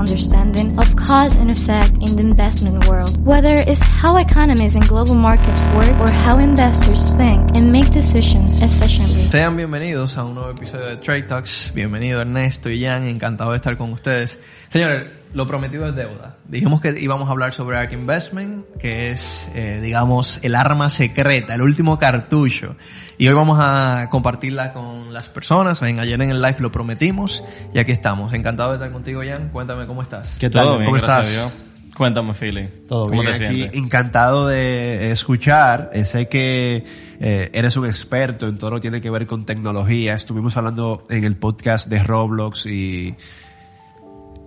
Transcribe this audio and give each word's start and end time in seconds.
understanding 0.00 0.78
of 0.78 0.96
cause 0.96 1.36
and 1.36 1.50
effect 1.50 1.92
in 2.00 2.16
the 2.16 2.22
investment 2.22 2.88
world, 2.88 3.22
whether 3.24 3.52
it's 3.52 3.82
how 3.82 4.16
economies 4.16 4.74
and 4.74 4.86
global 4.88 5.14
markets 5.14 5.64
work 5.76 5.94
or 6.00 6.10
how 6.10 6.38
investors 6.38 7.12
think 7.16 7.40
and 7.54 7.70
make 7.70 7.90
decisions 7.92 8.62
efficiently. 8.62 9.28
Sean 9.30 9.56
bienvenidos 9.56 10.16
a 10.16 10.24
un 10.24 10.34
nuevo 10.34 10.50
episodio 10.50 10.86
de 10.86 10.96
Trade 10.96 11.22
Talks. 11.24 11.72
Bienvenido 11.74 12.20
Ernesto 12.20 12.70
y 12.70 12.82
Jan, 12.82 13.06
encantado 13.06 13.50
de 13.50 13.58
estar 13.58 13.76
con 13.76 13.92
ustedes. 13.92 14.38
Señores, 14.70 15.19
lo 15.32 15.46
prometido 15.46 15.86
es 15.88 15.94
deuda. 15.94 16.36
Dijimos 16.48 16.80
que 16.80 16.98
íbamos 17.00 17.28
a 17.28 17.32
hablar 17.32 17.52
sobre 17.52 17.76
ARK 17.78 17.92
Investment, 17.92 18.64
que 18.78 19.12
es, 19.12 19.48
eh, 19.54 19.80
digamos, 19.82 20.40
el 20.42 20.54
arma 20.54 20.90
secreta, 20.90 21.54
el 21.54 21.62
último 21.62 21.98
cartucho. 21.98 22.76
Y 23.18 23.28
hoy 23.28 23.34
vamos 23.34 23.58
a 23.60 24.08
compartirla 24.10 24.72
con 24.72 25.12
las 25.12 25.28
personas. 25.28 25.80
Ven, 25.80 26.00
ayer 26.00 26.20
en 26.20 26.30
el 26.30 26.42
live 26.42 26.56
lo 26.60 26.72
prometimos 26.72 27.44
y 27.72 27.78
aquí 27.78 27.92
estamos. 27.92 28.32
Encantado 28.32 28.70
de 28.70 28.76
estar 28.76 28.90
contigo, 28.90 29.20
Jan. 29.24 29.50
Cuéntame 29.50 29.86
cómo 29.86 30.02
estás. 30.02 30.36
¿Qué 30.38 30.50
tal? 30.50 30.64
Todo 30.64 30.74
bien, 30.78 30.86
¿Cómo 30.86 30.96
estás? 30.96 31.52
Cuéntame, 31.96 32.32
Philly. 32.34 32.68
Todo 32.88 33.08
¿Cómo 33.08 33.20
bien 33.20 33.32
te 33.36 33.44
aquí, 33.44 33.56
sientes? 33.56 33.76
encantado 33.78 34.48
de 34.48 35.10
escuchar. 35.10 35.90
Eh, 35.92 36.04
Sé 36.04 36.28
que 36.28 36.84
eh, 37.20 37.50
eres 37.52 37.76
un 37.76 37.84
experto 37.86 38.48
en 38.48 38.56
todo 38.58 38.70
lo 38.70 38.76
que 38.76 38.82
tiene 38.82 39.00
que 39.00 39.10
ver 39.10 39.26
con 39.26 39.44
tecnología. 39.44 40.14
Estuvimos 40.14 40.56
hablando 40.56 41.04
en 41.10 41.24
el 41.24 41.36
podcast 41.36 41.88
de 41.88 42.02
Roblox 42.02 42.66
y 42.66 43.14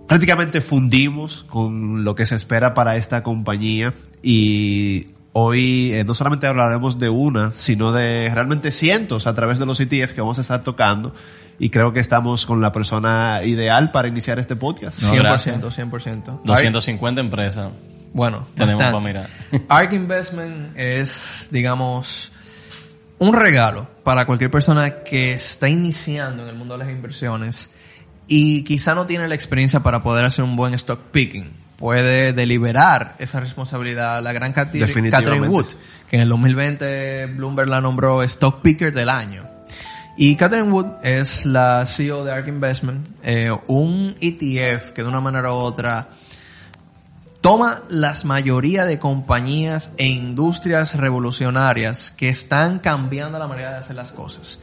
prácticamente 0.06 0.60
fundimos 0.60 1.44
con 1.48 2.04
lo 2.04 2.14
que 2.14 2.26
se 2.26 2.34
espera 2.34 2.74
para 2.74 2.96
esta 2.96 3.22
compañía 3.22 3.94
y 4.22 5.08
hoy 5.32 5.92
eh, 5.92 6.04
no 6.04 6.14
solamente 6.14 6.46
hablaremos 6.46 6.98
de 6.98 7.08
una, 7.08 7.52
sino 7.56 7.92
de 7.92 8.30
realmente 8.32 8.70
cientos 8.70 9.26
a 9.26 9.34
través 9.34 9.58
de 9.58 9.66
los 9.66 9.80
ETF 9.80 10.12
que 10.12 10.20
vamos 10.20 10.38
a 10.38 10.42
estar 10.42 10.62
tocando 10.62 11.14
y 11.58 11.70
creo 11.70 11.92
que 11.92 12.00
estamos 12.00 12.46
con 12.46 12.60
la 12.60 12.72
persona 12.72 13.42
ideal 13.44 13.90
para 13.90 14.08
iniciar 14.08 14.38
este 14.38 14.56
podcast. 14.56 15.02
No, 15.02 15.12
100%, 15.12 15.18
gracias. 15.18 15.56
100%. 15.60 16.42
250 16.44 17.20
empresas. 17.20 17.70
Bueno, 18.12 18.46
Tenemos 18.54 18.80
bastante. 18.80 19.10
para 19.10 19.26
mirar. 19.26 19.64
ARK 19.68 19.92
Investment 19.92 20.76
es, 20.76 21.48
digamos, 21.50 22.32
un 23.18 23.34
regalo 23.34 23.88
para 24.04 24.24
cualquier 24.24 24.50
persona 24.50 25.02
que 25.02 25.32
está 25.32 25.68
iniciando 25.68 26.44
en 26.44 26.48
el 26.48 26.54
mundo 26.54 26.78
de 26.78 26.84
las 26.84 26.92
inversiones 26.94 27.70
y 28.26 28.64
quizá 28.64 28.94
no 28.94 29.06
tiene 29.06 29.28
la 29.28 29.34
experiencia 29.34 29.80
para 29.80 30.02
poder 30.02 30.24
hacer 30.24 30.44
un 30.44 30.56
buen 30.56 30.74
stock 30.74 31.00
picking. 31.10 31.52
Puede 31.76 32.32
deliberar 32.32 33.16
esa 33.18 33.40
responsabilidad 33.40 34.18
a 34.18 34.20
la 34.20 34.32
gran 34.32 34.52
Catherine 34.52 35.48
Wood, 35.48 35.66
que 36.08 36.16
en 36.16 36.22
el 36.22 36.28
2020 36.28 37.26
Bloomberg 37.26 37.68
la 37.68 37.80
nombró 37.80 38.22
Stock 38.22 38.62
Picker 38.62 38.94
del 38.94 39.08
año. 39.08 39.48
Y 40.16 40.36
Catherine 40.36 40.70
Wood 40.70 40.86
es 41.02 41.44
la 41.44 41.84
CEO 41.86 42.24
de 42.24 42.32
ARK 42.32 42.46
Investment, 42.46 43.08
eh, 43.24 43.50
un 43.66 44.14
ETF 44.20 44.92
que 44.92 45.02
de 45.02 45.08
una 45.08 45.20
manera 45.20 45.52
u 45.52 45.56
otra 45.56 46.08
toma 47.40 47.82
las 47.88 48.24
mayoría 48.24 48.86
de 48.86 48.98
compañías 48.98 49.92
e 49.98 50.06
industrias 50.06 50.94
revolucionarias 50.94 52.10
que 52.12 52.28
están 52.30 52.78
cambiando 52.78 53.38
la 53.38 53.48
manera 53.48 53.72
de 53.72 53.76
hacer 53.78 53.96
las 53.96 54.12
cosas. 54.12 54.60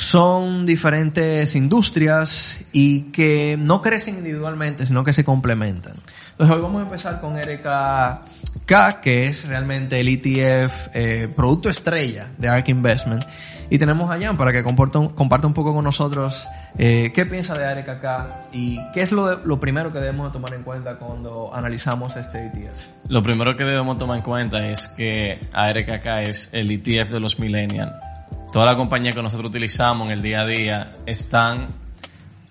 Son 0.00 0.64
diferentes 0.64 1.54
industrias 1.54 2.58
y 2.72 3.12
que 3.12 3.58
no 3.60 3.82
crecen 3.82 4.16
individualmente, 4.16 4.86
sino 4.86 5.04
que 5.04 5.12
se 5.12 5.24
complementan. 5.24 5.96
Entonces 6.32 6.56
hoy 6.56 6.62
vamos 6.62 6.80
a 6.80 6.84
empezar 6.84 7.20
con 7.20 7.36
RKK, 7.38 9.00
que 9.02 9.26
es 9.26 9.46
realmente 9.46 10.00
el 10.00 10.08
ETF, 10.08 10.88
eh, 10.94 11.28
producto 11.36 11.68
estrella 11.68 12.28
de 12.38 12.48
ARK 12.48 12.70
Investment. 12.70 13.24
Y 13.68 13.76
tenemos 13.76 14.10
a 14.10 14.18
Jan 14.18 14.38
para 14.38 14.52
que 14.52 14.64
comporta 14.64 14.98
comparta 15.14 15.46
un 15.46 15.52
poco 15.52 15.74
con 15.74 15.84
nosotros 15.84 16.48
eh, 16.78 17.12
qué 17.14 17.26
piensa 17.26 17.56
de 17.58 17.82
RKK 17.82 18.54
y 18.54 18.80
qué 18.94 19.02
es 19.02 19.12
lo, 19.12 19.44
lo 19.44 19.60
primero 19.60 19.92
que 19.92 19.98
debemos 19.98 20.28
de 20.28 20.32
tomar 20.32 20.54
en 20.54 20.62
cuenta 20.62 20.96
cuando 20.96 21.54
analizamos 21.54 22.16
este 22.16 22.46
ETF. 22.46 22.86
Lo 23.08 23.22
primero 23.22 23.54
que 23.54 23.64
debemos 23.64 23.98
tomar 23.98 24.16
en 24.16 24.24
cuenta 24.24 24.66
es 24.66 24.88
que 24.88 25.38
ARKK 25.52 26.06
es 26.22 26.48
el 26.54 26.70
ETF 26.70 27.10
de 27.10 27.20
los 27.20 27.38
millennials. 27.38 28.09
Toda 28.52 28.66
la 28.66 28.76
compañía 28.76 29.12
que 29.12 29.22
nosotros 29.22 29.50
utilizamos 29.50 30.08
en 30.08 30.12
el 30.12 30.22
día 30.22 30.40
a 30.40 30.46
día 30.46 30.92
están 31.06 31.68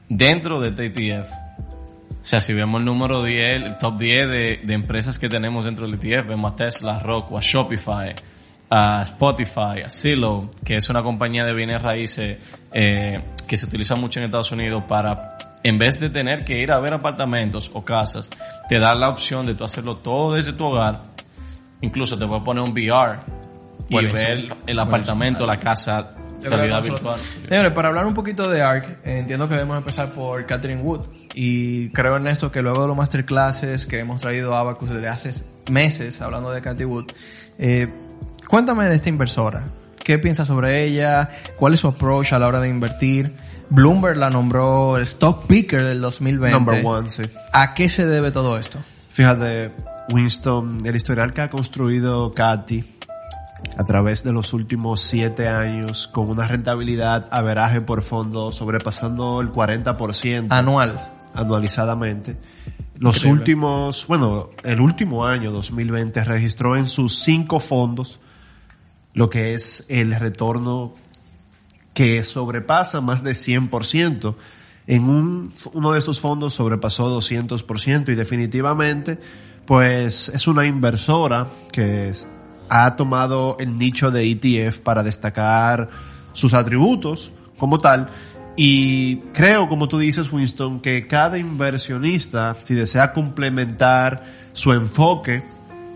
dentro 0.07 0.61
de 0.61 0.69
ETF. 0.69 1.29
O 1.29 2.25
sea, 2.25 2.39
si 2.39 2.53
vemos 2.53 2.79
el 2.79 2.85
número 2.85 3.21
10, 3.21 3.63
el 3.63 3.77
top 3.77 3.97
10 3.97 4.29
de, 4.29 4.61
de 4.63 4.73
empresas 4.73 5.19
que 5.19 5.27
tenemos 5.27 5.65
dentro 5.65 5.85
del 5.85 5.95
ETF, 5.95 6.29
vemos 6.29 6.53
a 6.53 6.55
Tesla, 6.55 6.97
a 6.97 7.37
a 7.37 7.39
Shopify, 7.41 8.15
a 8.69 9.01
Spotify, 9.01 9.81
a 9.85 9.89
Zillow, 9.89 10.49
que 10.63 10.77
es 10.77 10.89
una 10.89 11.03
compañía 11.03 11.43
de 11.43 11.53
bienes 11.53 11.81
raíces 11.81 12.37
eh, 12.71 13.21
que 13.45 13.57
se 13.57 13.65
utiliza 13.65 13.95
mucho 13.95 14.19
en 14.19 14.27
Estados 14.27 14.53
Unidos 14.53 14.83
para, 14.87 15.57
en 15.63 15.77
vez 15.77 15.99
de 15.99 16.09
tener 16.09 16.45
que 16.45 16.59
ir 16.59 16.71
a 16.71 16.79
ver 16.79 16.93
apartamentos 16.93 17.69
o 17.73 17.83
casas, 17.83 18.29
te 18.69 18.79
da 18.79 18.95
la 18.95 19.09
opción 19.09 19.45
de 19.45 19.53
tú 19.53 19.65
hacerlo 19.65 19.97
todo 19.97 20.35
desde 20.35 20.53
tu 20.53 20.63
hogar. 20.63 21.09
Incluso 21.81 22.17
te 22.17 22.23
a 22.23 22.43
poner 22.43 22.63
un 22.63 22.71
VR 22.71 23.48
y 23.89 24.05
ver 24.05 24.55
el 24.67 24.79
apartamento, 24.79 25.45
la 25.45 25.59
casa, 25.59 26.11
Yo 26.41 26.49
realidad 26.49 26.83
virtual. 26.83 27.19
Señores, 27.47 27.71
para 27.71 27.89
hablar 27.89 28.05
un 28.05 28.13
poquito 28.13 28.49
de 28.49 28.61
ARK, 28.61 28.99
eh, 29.03 29.19
entiendo 29.19 29.47
que 29.47 29.55
debemos 29.55 29.77
empezar 29.77 30.13
por 30.13 30.45
Catherine 30.45 30.81
Wood. 30.81 31.01
Y 31.33 31.89
creo, 31.89 32.15
Ernesto, 32.15 32.51
que 32.51 32.61
luego 32.61 32.81
de 32.81 32.87
los 32.87 32.97
masterclasses 32.97 33.85
que 33.85 33.99
hemos 33.99 34.21
traído 34.21 34.55
a 34.55 34.61
Abacus 34.61 34.89
desde 34.89 35.07
hace 35.07 35.33
meses, 35.69 36.21
hablando 36.21 36.51
de 36.51 36.61
Cathy 36.61 36.85
Wood, 36.85 37.11
eh, 37.57 37.87
cuéntame 38.47 38.85
de 38.85 38.95
esta 38.95 39.09
inversora. 39.09 39.63
¿Qué 40.03 40.17
piensas 40.17 40.47
sobre 40.47 40.83
ella? 40.83 41.29
¿Cuál 41.57 41.73
es 41.73 41.81
su 41.81 41.87
approach 41.87 42.33
a 42.33 42.39
la 42.39 42.47
hora 42.47 42.59
de 42.59 42.69
invertir? 42.69 43.35
Bloomberg 43.69 44.17
la 44.17 44.31
nombró 44.31 44.97
el 44.97 45.03
Stock 45.03 45.45
Picker 45.45 45.83
del 45.83 46.01
2020. 46.01 46.51
Number 46.51 46.83
one, 46.83 47.09
sí. 47.09 47.23
¿A 47.53 47.73
qué 47.75 47.89
se 47.89 48.07
debe 48.07 48.31
todo 48.31 48.57
esto? 48.57 48.79
Fíjate, 49.09 49.71
Winston, 50.09 50.81
el 50.83 50.95
historial 50.95 51.33
que 51.33 51.41
ha 51.41 51.49
construido 51.49 52.33
Katy 52.33 52.98
a 53.77 53.83
través 53.85 54.23
de 54.23 54.31
los 54.33 54.53
últimos 54.53 55.01
siete 55.01 55.47
años 55.47 56.07
con 56.07 56.29
una 56.29 56.47
rentabilidad 56.47 57.27
averaje 57.31 57.81
por 57.81 58.01
fondo 58.01 58.51
sobrepasando 58.51 59.39
el 59.41 59.51
40% 59.51 60.47
Anual. 60.49 61.11
anualizadamente. 61.33 62.37
Los 62.97 63.17
Increíble. 63.17 63.39
últimos, 63.39 64.07
bueno, 64.07 64.49
el 64.63 64.81
último 64.81 65.25
año 65.25 65.51
2020 65.51 66.23
registró 66.25 66.75
en 66.75 66.87
sus 66.87 67.19
cinco 67.19 67.59
fondos 67.61 68.19
lo 69.13 69.29
que 69.29 69.53
es 69.53 69.85
el 69.87 70.13
retorno 70.15 70.93
que 71.93 72.23
sobrepasa 72.23 72.99
más 73.01 73.23
de 73.23 73.31
100%. 73.31 74.35
En 74.87 75.03
un, 75.03 75.53
uno 75.73 75.91
de 75.93 75.99
esos 75.99 76.19
fondos 76.19 76.53
sobrepasó 76.55 77.15
200% 77.17 78.09
y 78.09 78.15
definitivamente 78.15 79.19
pues 79.65 80.29
es 80.29 80.47
una 80.47 80.65
inversora 80.65 81.47
que 81.71 82.09
es- 82.09 82.27
ha 82.69 82.93
tomado 82.93 83.57
el 83.59 83.77
nicho 83.77 84.11
de 84.11 84.29
ETF 84.29 84.79
para 84.79 85.03
destacar 85.03 85.89
sus 86.33 86.53
atributos 86.53 87.31
como 87.57 87.77
tal 87.77 88.09
y 88.61 89.19
creo, 89.31 89.69
como 89.69 89.87
tú 89.87 89.97
dices, 89.97 90.33
Winston, 90.33 90.81
que 90.81 91.07
cada 91.07 91.37
inversionista, 91.37 92.57
si 92.61 92.73
desea 92.73 93.13
complementar 93.13 94.25
su 94.51 94.73
enfoque, 94.73 95.41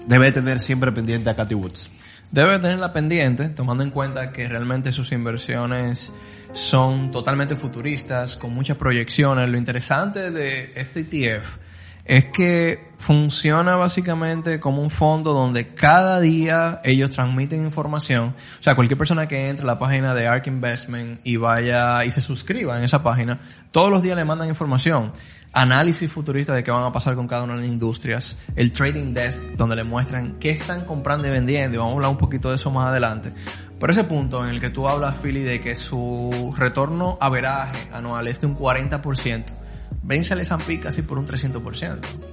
debe 0.08 0.32
tener 0.32 0.62
siempre 0.62 0.94
pendiente 0.94 1.30
a 1.30 1.36
Cathy 1.36 1.56
Woods. 1.56 1.90
Debe 2.32 2.58
tenerla 2.60 2.94
pendiente, 2.94 3.50
tomando 3.50 3.84
en 3.84 3.90
cuenta 3.92 4.32
que 4.32 4.48
realmente 4.48 4.94
sus 4.94 5.12
inversiones 5.12 6.14
son 6.54 7.12
totalmente 7.12 7.58
futuristas, 7.58 8.38
con 8.38 8.54
muchas 8.54 8.78
proyecciones. 8.78 9.50
Lo 9.50 9.58
interesante 9.58 10.32
de 10.32 10.72
este 10.76 11.02
ETF 11.02 11.58
es 12.06 12.26
que 12.26 12.94
funciona 12.98 13.76
básicamente 13.76 14.60
como 14.60 14.82
un 14.82 14.90
fondo 14.90 15.34
donde 15.34 15.74
cada 15.74 16.20
día 16.20 16.82
ellos 16.84 17.10
transmiten 17.10 17.66
información. 17.66 18.36
O 18.60 18.64
sea, 18.64 18.76
cualquier 18.76 18.98
persona 18.98 19.28
que 19.28 19.50
entre 19.50 19.64
a 19.64 19.68
la 19.68 19.80
página 19.80 20.14
de 20.14 20.28
ARK 20.28 20.48
Investment 20.48 21.20
y 21.24 21.38
vaya 21.38 22.06
y 22.06 22.12
se 22.12 22.22
suscriba 22.22 22.78
en 22.78 22.84
esa 22.84 23.04
página, 23.04 23.40
todos 23.72 23.90
los 23.90 24.02
días 24.04 24.16
le 24.16 24.26
mandan 24.26 24.48
información. 24.48 25.12
Análisis 25.56 26.12
futurista 26.12 26.54
de 26.54 26.64
qué 26.64 26.72
van 26.72 26.84
a 26.84 26.92
pasar 26.92 27.16
con 27.16 27.28
cada 27.28 27.44
una 27.44 27.54
de 27.54 27.60
las 27.60 27.70
industrias. 27.70 28.38
El 28.56 28.72
trading 28.72 29.14
desk, 29.14 29.40
donde 29.56 29.76
le 29.76 29.84
muestran 29.84 30.40
qué 30.40 30.50
están 30.50 30.86
comprando 30.86 31.28
y 31.28 31.32
vendiendo. 31.32 31.76
Y 31.76 31.78
vamos 31.78 31.94
a 31.94 31.96
hablar 31.98 32.12
un 32.12 32.18
poquito 32.18 32.50
de 32.50 32.56
eso 32.56 32.72
más 32.72 32.88
adelante. 32.88 33.32
Por 33.80 33.92
ese 33.92 34.04
punto 34.06 34.44
en 34.44 34.50
el 34.50 34.60
que 34.60 34.72
tú 34.72 34.90
hablas, 34.90 35.16
Philly, 35.18 35.44
de 35.44 35.60
que 35.60 35.76
su 35.76 36.56
retorno 36.58 37.18
a 37.22 37.30
veraje 37.30 37.88
anual 37.94 38.28
es 38.28 38.42
de 38.42 38.48
un 38.48 38.58
40%. 38.58 39.63
Vence 40.06 40.34
el 40.34 40.42
S&P 40.42 40.80
casi 40.82 41.02
por 41.02 41.18
un 41.18 41.26
300%. 41.26 41.62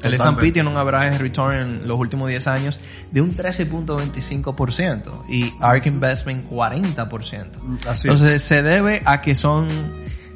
El 0.03 0.15
S&P 0.15 0.17
Totalmente. 0.17 0.51
tiene 0.53 0.69
un 0.69 0.77
average 0.77 1.19
return 1.19 1.55
en 1.55 1.89
los 1.89 1.97
últimos 1.99 2.29
10 2.29 2.47
años 2.49 2.81
de 3.13 3.21
un 3.21 3.35
13.25% 3.35 5.25
y 5.29 5.53
ARK 5.61 5.87
Investment 5.87 6.49
40%. 6.51 7.47
Así 7.87 8.09
Entonces 8.09 8.43
se 8.43 8.63
debe 8.63 9.03
a 9.05 9.21
que 9.21 9.35
son 9.35 9.69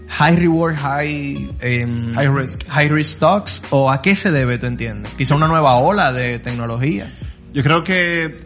high 0.08 0.36
reward, 0.36 0.76
high, 0.76 1.50
em, 1.60 2.14
High 2.14 2.28
risk. 2.28 2.64
high 2.69 2.88
risk 2.88 3.16
stocks 3.16 3.62
o 3.70 3.90
a 3.90 4.00
qué 4.00 4.14
se 4.14 4.31
debe, 4.31 4.58
tú 4.58 4.66
entiendes? 4.66 5.12
Quizá 5.14 5.34
una 5.34 5.48
nueva 5.48 5.75
ola 5.76 6.12
de 6.12 6.38
tecnología. 6.38 7.10
Yo 7.52 7.62
creo 7.62 7.82
que 7.82 8.36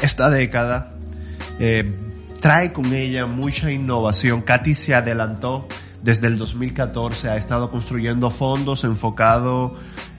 esta 0.00 0.30
década 0.30 0.94
eh, 1.58 1.92
trae 2.40 2.72
con 2.72 2.92
ella 2.92 3.26
mucha 3.26 3.70
innovación. 3.70 4.42
Katy 4.42 4.74
se 4.74 4.94
adelantó 4.94 5.66
desde 6.02 6.26
el 6.26 6.38
2014, 6.38 7.30
ha 7.30 7.36
estado 7.36 7.70
construyendo 7.70 8.30
fondos 8.30 8.84
enfocado 8.84 9.74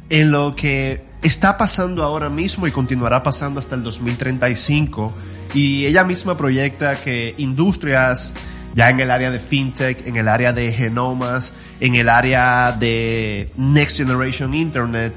en 0.09 0.31
lo 0.31 0.55
que 0.55 1.05
está 1.21 1.57
pasando 1.57 2.03
ahora 2.03 2.29
mismo 2.29 2.67
y 2.67 2.71
continuará 2.71 3.23
pasando 3.23 3.59
hasta 3.59 3.75
el 3.75 3.83
2035. 3.83 5.13
Y 5.53 5.85
ella 5.85 6.03
misma 6.03 6.37
proyecta 6.37 6.99
que 6.99 7.33
industrias 7.37 8.33
ya 8.75 8.89
en 8.89 8.99
el 8.99 9.11
área 9.11 9.31
de 9.31 9.39
fintech, 9.39 10.05
en 10.05 10.15
el 10.15 10.27
área 10.27 10.53
de 10.53 10.71
genomas, 10.71 11.53
en 11.79 11.95
el 11.95 12.09
área 12.09 12.71
de 12.71 13.51
Next 13.57 13.97
Generation 13.97 14.53
Internet, 14.53 15.13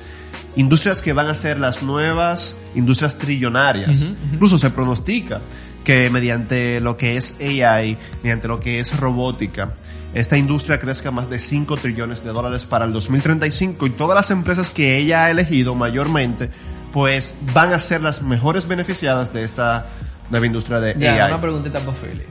industrias 0.56 1.02
que 1.02 1.12
van 1.12 1.28
a 1.28 1.34
ser 1.34 1.58
las 1.58 1.82
nuevas 1.82 2.56
industrias 2.74 3.18
trillonarias. 3.18 4.06
Incluso 4.32 4.58
se 4.58 4.70
pronostica 4.70 5.40
que 5.84 6.10
mediante 6.10 6.80
lo 6.80 6.96
que 6.96 7.16
es 7.16 7.36
AI, 7.40 7.96
mediante 8.22 8.48
lo 8.48 8.60
que 8.60 8.78
es 8.78 8.96
robótica, 8.96 9.74
esta 10.14 10.36
industria 10.36 10.78
crezca 10.78 11.10
más 11.10 11.30
de 11.30 11.38
5 11.38 11.76
trillones 11.78 12.22
de 12.22 12.30
dólares 12.30 12.66
para 12.66 12.84
el 12.84 12.92
2035 12.92 13.86
y 13.86 13.90
todas 13.90 14.14
las 14.14 14.30
empresas 14.30 14.70
que 14.70 14.98
ella 14.98 15.24
ha 15.24 15.30
elegido 15.30 15.74
mayormente, 15.74 16.50
pues 16.92 17.34
van 17.54 17.72
a 17.72 17.80
ser 17.80 18.02
las 18.02 18.20
mejores 18.22 18.68
beneficiadas 18.68 19.32
de 19.32 19.44
esta 19.44 19.86
nueva 20.30 20.46
industria 20.46 20.80
de 20.80 20.94
Ya, 20.98 21.24
AI. 21.24 21.32
una 21.32 21.40
preguntita 21.40 21.78
para 21.80 21.92
Philly. 21.96 22.24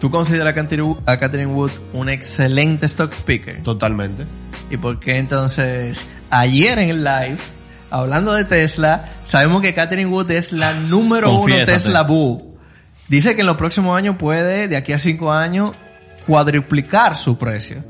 ¿Tú 0.00 0.10
consideras 0.10 0.48
a 0.48 0.54
Catherine 0.54 0.96
a 1.06 1.16
Catherine 1.16 1.52
Wood 1.52 1.72
un 1.92 2.08
excelente 2.08 2.86
stock 2.86 3.12
picker? 3.24 3.62
Totalmente. 3.64 4.24
¿Y 4.70 4.76
por 4.76 5.00
qué 5.00 5.18
entonces 5.18 6.06
ayer 6.30 6.78
en 6.78 6.90
el 6.90 7.02
live, 7.04 7.38
hablando 7.90 8.32
de 8.32 8.44
Tesla, 8.44 9.08
sabemos 9.24 9.60
que 9.60 9.74
Catherine 9.74 10.08
Wood 10.08 10.30
es 10.30 10.52
la 10.52 10.74
número 10.74 11.30
uno 11.30 11.40
Confiésate. 11.40 11.72
Tesla 11.72 12.02
Boo? 12.02 12.56
Dice 13.08 13.34
que 13.34 13.40
en 13.40 13.46
los 13.48 13.56
próximos 13.56 13.96
años 13.96 14.16
puede, 14.16 14.68
de 14.68 14.76
aquí 14.76 14.92
a 14.92 14.98
cinco 15.00 15.32
años, 15.32 15.72
cuadruplicar 16.28 17.16
su 17.16 17.36
precio. 17.38 17.82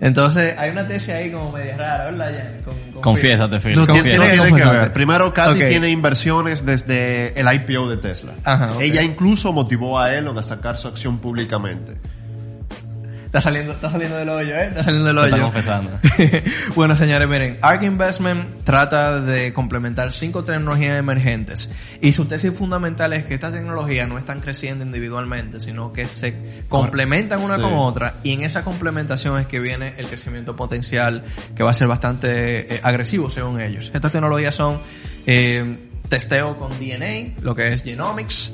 Entonces, 0.00 0.54
hay 0.58 0.70
una 0.70 0.88
tesis 0.88 1.10
ahí 1.10 1.30
como 1.30 1.52
media 1.52 1.76
rara, 1.76 2.06
¿verdad, 2.06 2.32
Jan? 2.36 2.62
Con- 2.64 2.92
con 2.92 3.02
Confiésate, 3.02 3.60
Phil. 3.60 3.76
No, 3.76 3.84
tiene, 3.86 4.16
Confiesa. 4.16 4.36
no 4.36 4.42
tiene 4.44 4.58
que 4.62 4.68
ver. 4.68 4.92
Primero, 4.92 5.32
Katy 5.32 5.62
Ok. 5.62 5.68
tiene 5.68 5.90
inversiones 5.90 6.66
desde 6.66 7.38
el 7.38 7.46
IPO 7.54 7.88
de 7.88 7.96
Tesla. 7.98 8.34
Ajá. 8.42 8.72
Ella 8.80 9.02
incluso 9.02 9.52
motivó 9.52 10.00
a 10.00 10.12
Elon 10.12 10.36
a 10.36 10.42
sacar 10.42 10.76
su 10.76 10.88
acción 10.88 11.18
públicamente. 11.18 11.94
Está 13.32 13.40
saliendo, 13.40 13.72
está 13.72 13.90
saliendo 13.90 14.18
del 14.18 14.28
hoyo, 14.28 14.54
¿eh? 14.54 14.64
Está 14.64 14.84
saliendo 14.84 15.08
del 15.08 15.24
está 15.24 15.36
hoyo. 15.36 15.44
confesando. 15.44 15.98
bueno, 16.74 16.94
señores, 16.96 17.26
miren, 17.26 17.56
ARK 17.62 17.82
Investment 17.84 18.62
trata 18.62 19.20
de 19.22 19.54
complementar 19.54 20.12
cinco 20.12 20.44
tecnologías 20.44 20.98
emergentes 20.98 21.70
y 22.02 22.12
su 22.12 22.26
tesis 22.26 22.52
fundamental 22.52 23.14
es 23.14 23.24
que 23.24 23.32
estas 23.32 23.54
tecnologías 23.54 24.06
no 24.06 24.18
están 24.18 24.40
creciendo 24.42 24.84
individualmente, 24.84 25.60
sino 25.60 25.94
que 25.94 26.08
se 26.08 26.34
complementan 26.68 27.40
una 27.42 27.56
Sí. 27.56 27.62
con 27.62 27.72
otra 27.72 28.16
y 28.22 28.32
en 28.34 28.42
esa 28.42 28.64
complementación 28.64 29.38
es 29.40 29.46
que 29.46 29.60
viene 29.60 29.94
el 29.96 30.08
crecimiento 30.08 30.54
potencial 30.54 31.24
que 31.54 31.62
va 31.62 31.70
a 31.70 31.74
ser 31.74 31.88
bastante 31.88 32.74
eh, 32.74 32.80
agresivo 32.82 33.30
según 33.30 33.62
ellos. 33.62 33.90
Estas 33.94 34.12
tecnologías 34.12 34.54
son 34.54 34.82
eh, 35.26 35.88
testeo 36.06 36.58
con 36.58 36.70
DNA, 36.72 37.40
lo 37.40 37.54
que 37.54 37.72
es 37.72 37.82
genomics, 37.82 38.52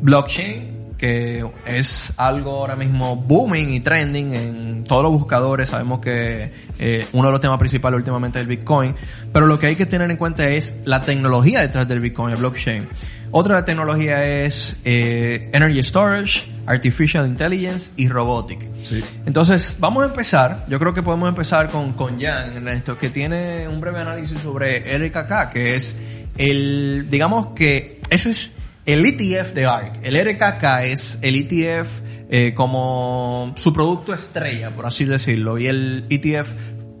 blockchain, 0.00 0.78
que 1.00 1.42
es 1.64 2.12
algo 2.18 2.58
ahora 2.58 2.76
mismo 2.76 3.16
booming 3.16 3.70
y 3.70 3.80
trending 3.80 4.34
en 4.34 4.84
todos 4.84 5.02
los 5.02 5.12
buscadores. 5.12 5.70
Sabemos 5.70 5.98
que 5.98 6.52
eh, 6.78 7.06
uno 7.12 7.28
de 7.28 7.32
los 7.32 7.40
temas 7.40 7.58
principales 7.58 7.96
últimamente 7.96 8.38
es 8.38 8.42
el 8.42 8.48
Bitcoin, 8.48 8.94
pero 9.32 9.46
lo 9.46 9.58
que 9.58 9.68
hay 9.68 9.76
que 9.76 9.86
tener 9.86 10.10
en 10.10 10.18
cuenta 10.18 10.46
es 10.46 10.76
la 10.84 11.00
tecnología 11.00 11.62
detrás 11.62 11.88
del 11.88 12.00
Bitcoin, 12.00 12.34
el 12.34 12.36
blockchain. 12.36 12.86
Otra 13.30 13.64
tecnología 13.64 14.22
es 14.44 14.76
eh, 14.84 15.48
Energy 15.54 15.82
Storage, 15.82 16.52
Artificial 16.66 17.26
Intelligence 17.26 17.92
y 17.96 18.10
Robotic. 18.10 18.68
Sí. 18.84 19.02
Entonces, 19.24 19.76
vamos 19.78 20.02
a 20.02 20.06
empezar. 20.10 20.66
Yo 20.68 20.78
creo 20.78 20.92
que 20.92 21.02
podemos 21.02 21.30
empezar 21.30 21.70
con, 21.70 21.94
con 21.94 22.20
Jan, 22.20 22.56
Ernesto, 22.56 22.98
que 22.98 23.08
tiene 23.08 23.66
un 23.66 23.80
breve 23.80 24.00
análisis 24.00 24.38
sobre 24.38 24.80
RKK, 24.98 25.50
que 25.50 25.76
es 25.76 25.96
el, 26.36 27.06
digamos 27.08 27.54
que 27.54 28.02
eso 28.10 28.28
es 28.28 28.50
el 28.92 29.06
ETF 29.06 29.52
de 29.54 29.66
ARK. 29.66 30.00
El 30.02 30.16
RKK 30.16 30.64
es 30.84 31.18
el 31.22 31.36
ETF 31.36 31.88
eh, 32.28 32.52
como 32.54 33.52
su 33.56 33.72
producto 33.72 34.14
estrella, 34.14 34.70
por 34.70 34.86
así 34.86 35.04
decirlo, 35.04 35.58
y 35.58 35.66
el 35.66 36.06
ETF 36.10 36.52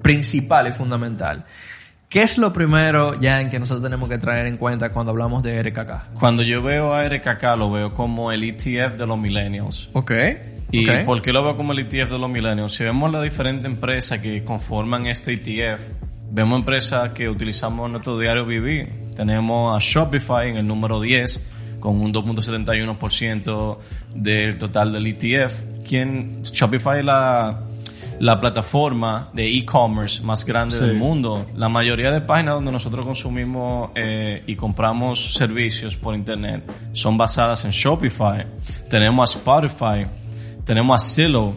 principal 0.02 0.68
y 0.68 0.72
fundamental. 0.72 1.44
¿Qué 2.08 2.22
es 2.22 2.38
lo 2.38 2.52
primero, 2.52 3.14
Jan, 3.20 3.50
que 3.50 3.60
nosotros 3.60 3.84
tenemos 3.84 4.08
que 4.08 4.18
traer 4.18 4.46
en 4.46 4.56
cuenta 4.56 4.92
cuando 4.92 5.12
hablamos 5.12 5.42
de 5.44 5.62
RKK? 5.62 6.14
Cuando 6.18 6.42
yo 6.42 6.60
veo 6.60 6.92
a 6.92 7.08
RKK 7.08 7.56
lo 7.56 7.70
veo 7.70 7.94
como 7.94 8.32
el 8.32 8.42
ETF 8.42 8.98
de 8.98 9.06
los 9.06 9.16
millennials. 9.16 9.88
Ok. 9.92 10.12
¿Y 10.72 10.86
por 11.04 11.22
qué 11.22 11.32
lo 11.32 11.44
veo 11.44 11.56
como 11.56 11.72
el 11.72 11.80
ETF 11.80 12.10
de 12.10 12.18
los 12.18 12.28
millennials? 12.30 12.74
Si 12.74 12.82
vemos 12.82 13.12
las 13.12 13.22
diferentes 13.22 13.66
empresas 13.66 14.18
que 14.18 14.42
conforman 14.44 15.06
este 15.06 15.34
ETF, 15.34 15.80
vemos 16.30 16.58
empresas 16.58 17.10
que 17.12 17.28
utilizamos 17.28 17.86
en 17.86 17.92
nuestro 17.92 18.18
diario 18.18 18.44
vivir. 18.44 18.88
Tenemos 19.14 19.76
a 19.76 19.78
Shopify 19.80 20.48
en 20.48 20.56
el 20.56 20.66
número 20.66 21.00
10 21.00 21.40
con 21.80 22.00
un 22.00 22.12
2.71% 22.12 23.78
del 24.14 24.58
total 24.58 24.92
del 24.92 25.06
ETF. 25.06 25.62
Quien 25.86 26.42
Shopify 26.42 26.98
es 27.00 27.04
la, 27.04 27.60
la 28.20 28.38
plataforma 28.38 29.30
de 29.32 29.46
e-commerce 29.56 30.22
más 30.22 30.44
grande 30.44 30.76
Sí. 30.76 30.84
del 30.84 30.94
mundo. 30.96 31.46
La 31.56 31.68
mayoría 31.68 32.10
de 32.10 32.20
páginas 32.20 32.54
donde 32.54 32.70
nosotros 32.72 33.06
consumimos 33.06 33.90
eh, 33.94 34.42
y 34.46 34.54
compramos 34.56 35.34
servicios 35.34 35.96
por 35.96 36.14
internet 36.14 36.70
son 36.92 37.16
basadas 37.16 37.64
en 37.64 37.70
Shopify. 37.70 38.46
Tenemos 38.88 39.34
a 39.34 39.38
Spotify, 39.38 40.06
tenemos 40.64 41.02
a 41.02 41.04
Zillow. 41.04 41.54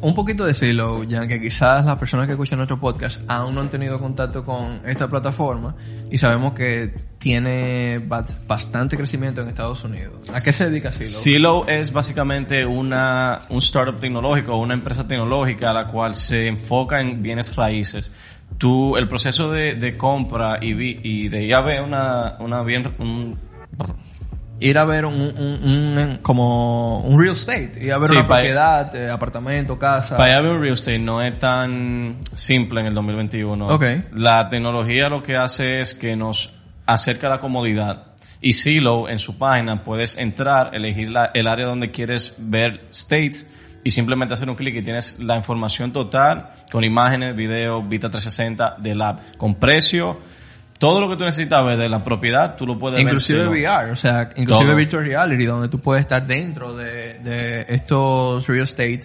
Un 0.00 0.14
poquito 0.14 0.44
de 0.44 0.54
Silo, 0.54 1.02
ya 1.04 1.26
que 1.26 1.40
quizás 1.40 1.84
las 1.84 1.96
personas 1.96 2.26
que 2.26 2.32
escuchan 2.32 2.58
nuestro 2.58 2.78
podcast 2.80 3.22
aún 3.28 3.54
no 3.54 3.60
han 3.60 3.70
tenido 3.70 3.98
contacto 3.98 4.44
con 4.44 4.80
esta 4.84 5.08
plataforma 5.08 5.74
y 6.10 6.18
sabemos 6.18 6.52
que 6.54 6.94
tiene 7.18 7.98
ba- 8.06 8.24
bastante 8.46 8.96
crecimiento 8.96 9.40
en 9.42 9.48
Estados 9.48 9.82
Unidos. 9.84 10.28
¿A 10.32 10.40
qué 10.40 10.52
se 10.52 10.68
dedica 10.68 10.92
Silo? 10.92 11.10
Zillow 11.10 11.64
es 11.68 11.92
básicamente 11.92 12.64
una, 12.66 13.42
un 13.48 13.58
startup 13.58 13.98
tecnológico, 14.00 14.56
una 14.56 14.74
empresa 14.74 15.06
tecnológica 15.06 15.70
a 15.70 15.74
la 15.74 15.86
cual 15.86 16.14
se 16.14 16.46
enfoca 16.46 17.00
en 17.00 17.22
bienes 17.22 17.54
raíces. 17.56 18.10
Tú, 18.58 18.96
el 18.96 19.06
proceso 19.08 19.50
de, 19.50 19.96
compra 19.96 20.58
y, 20.60 21.28
de 21.28 21.46
ya 21.46 21.60
ver 21.60 21.82
una, 21.82 22.62
bien, 22.64 22.92
Ir 24.62 24.76
a 24.76 24.84
ver 24.84 25.06
un, 25.06 25.14
un- 25.14 25.60
un- 25.64 26.18
como 26.20 27.00
un 27.00 27.18
real 27.18 27.32
estate, 27.32 27.72
ir 27.80 27.92
a 27.94 27.98
ver 27.98 28.10
Sí, 28.10 28.16
una 28.16 28.26
propiedad, 28.26 28.94
eh, 28.94 29.10
apartamento, 29.10 29.78
casa. 29.78 30.16
Para 30.18 30.34
allá 30.34 30.42
ver 30.42 30.52
un 30.52 30.60
real 30.60 30.74
estate 30.74 30.98
no 30.98 31.22
es 31.22 31.38
tan 31.38 32.18
simple 32.34 32.80
en 32.80 32.86
el 32.88 32.94
2021. 32.94 33.66
Ok. 33.68 33.84
La 34.14 34.48
tecnología 34.50 35.08
lo 35.08 35.22
que 35.22 35.36
hace 35.36 35.80
es 35.80 35.94
que 35.94 36.14
nos 36.14 36.52
acerca 36.86 37.28
la 37.30 37.40
comodidad. 37.40 38.08
Y 38.42 38.52
Zillow, 38.52 39.08
en 39.08 39.18
su 39.18 39.36
página, 39.38 39.82
puedes 39.82 40.16
entrar, 40.18 40.74
elegir 40.74 41.10
la- 41.10 41.30
el 41.34 41.46
área 41.46 41.66
donde 41.66 41.90
quieres 41.90 42.34
ver 42.38 42.86
states 42.90 43.48
y 43.82 43.90
simplemente 43.90 44.34
hacer 44.34 44.48
un 44.50 44.56
clic 44.56 44.76
y 44.76 44.82
tienes 44.82 45.18
la 45.18 45.36
información 45.36 45.90
total 45.92 46.50
con 46.70 46.84
imágenes, 46.84 47.34
video, 47.34 47.82
Vista 47.82 48.10
360 48.10 48.76
del 48.78 49.00
app, 49.00 49.20
con 49.38 49.54
precio, 49.54 50.18
todo 50.80 51.00
lo 51.00 51.08
que 51.08 51.16
tú 51.16 51.22
necesitas 51.24 51.64
ver 51.64 51.78
de 51.78 51.88
la 51.88 52.02
propiedad, 52.02 52.56
tú 52.56 52.66
lo 52.66 52.76
puedes 52.76 53.00
Inclusive 53.00 53.46
ver. 53.48 53.54
Zillow. 53.58 53.70
VR, 53.70 53.90
o 53.92 53.96
sea, 53.96 54.30
inclusive 54.34 54.66
Todo. 54.70 54.76
virtual 54.76 55.04
reality, 55.04 55.44
donde 55.44 55.68
tú 55.68 55.78
puedes 55.78 56.00
estar 56.00 56.26
dentro 56.26 56.74
de, 56.74 57.20
de 57.20 57.66
estos 57.68 58.46
real 58.48 58.62
estate 58.64 59.02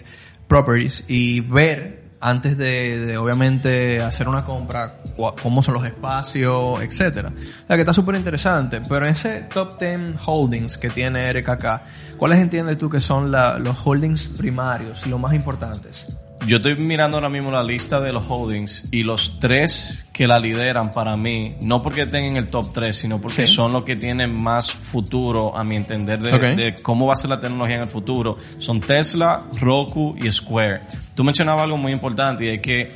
properties 0.48 1.04
y 1.06 1.40
ver 1.40 2.04
antes 2.18 2.56
de, 2.56 2.98
de, 3.06 3.18
obviamente 3.18 4.00
hacer 4.00 4.26
una 4.26 4.42
compra 4.44 4.96
cómo 5.42 5.62
son 5.62 5.74
los 5.74 5.84
espacios, 5.84 6.80
etcétera. 6.82 7.30
O 7.30 7.66
sea 7.66 7.76
que 7.76 7.82
está 7.82 7.92
súper 7.92 8.14
interesante. 8.16 8.80
Pero 8.88 9.06
en 9.06 9.12
ese 9.12 9.42
top 9.42 9.78
10 9.78 10.16
holdings 10.26 10.78
que 10.78 10.88
tiene 10.88 11.30
RKK, 11.32 11.82
¿cuáles 12.16 12.38
entiendes 12.38 12.78
tú 12.78 12.88
que 12.88 13.00
son 13.00 13.30
la- 13.30 13.58
los 13.58 13.76
holdings 13.84 14.28
primarios 14.28 15.06
y 15.06 15.10
los 15.10 15.20
más 15.20 15.34
importantes? 15.34 16.06
Yo 16.46 16.58
estoy 16.58 16.76
mirando 16.76 17.16
ahora 17.16 17.28
mismo 17.28 17.50
la 17.50 17.62
lista 17.62 17.98
de 18.00 18.12
los 18.12 18.22
holdings 18.28 18.84
y 18.92 19.02
los 19.02 19.40
tres 19.40 20.06
que 20.12 20.26
la 20.28 20.38
lideran 20.38 20.90
para 20.92 21.16
mí, 21.16 21.56
no 21.62 21.82
porque 21.82 22.02
estén 22.02 22.24
en 22.24 22.36
el 22.36 22.48
top 22.48 22.72
3, 22.72 22.94
sino 22.96 23.20
porque 23.20 23.46
Sí. 23.46 23.52
son 23.54 23.72
los 23.72 23.84
que 23.84 23.96
tienen 23.96 24.40
más 24.42 24.70
futuro, 24.70 25.56
a 25.56 25.64
mi 25.64 25.76
entender, 25.76 26.20
de 26.22 26.74
cómo 26.82 27.06
va 27.06 27.14
a 27.14 27.16
ser 27.16 27.30
la 27.30 27.40
tecnología 27.40 27.76
en 27.76 27.82
el 27.82 27.88
futuro. 27.88 28.36
Son 28.58 28.80
Tesla, 28.80 29.44
Roku 29.60 30.14
y 30.22 30.30
Square. 30.30 30.82
Tú 31.14 31.24
mencionabas 31.24 31.62
algo 31.64 31.78
muy 31.78 31.90
importante 31.92 32.44
y 32.44 32.48
es 32.48 32.60
que 32.60 32.92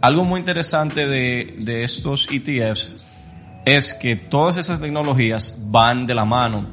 algo 0.00 0.22
muy 0.24 0.38
interesante 0.40 1.06
de, 1.06 1.56
de 1.60 1.82
estos 1.84 2.28
ETFs 2.30 3.06
es 3.64 3.94
que 3.94 4.16
todas 4.16 4.56
esas 4.58 4.80
tecnologías 4.80 5.56
van 5.58 6.06
de 6.06 6.14
la 6.14 6.24
mano. 6.24 6.68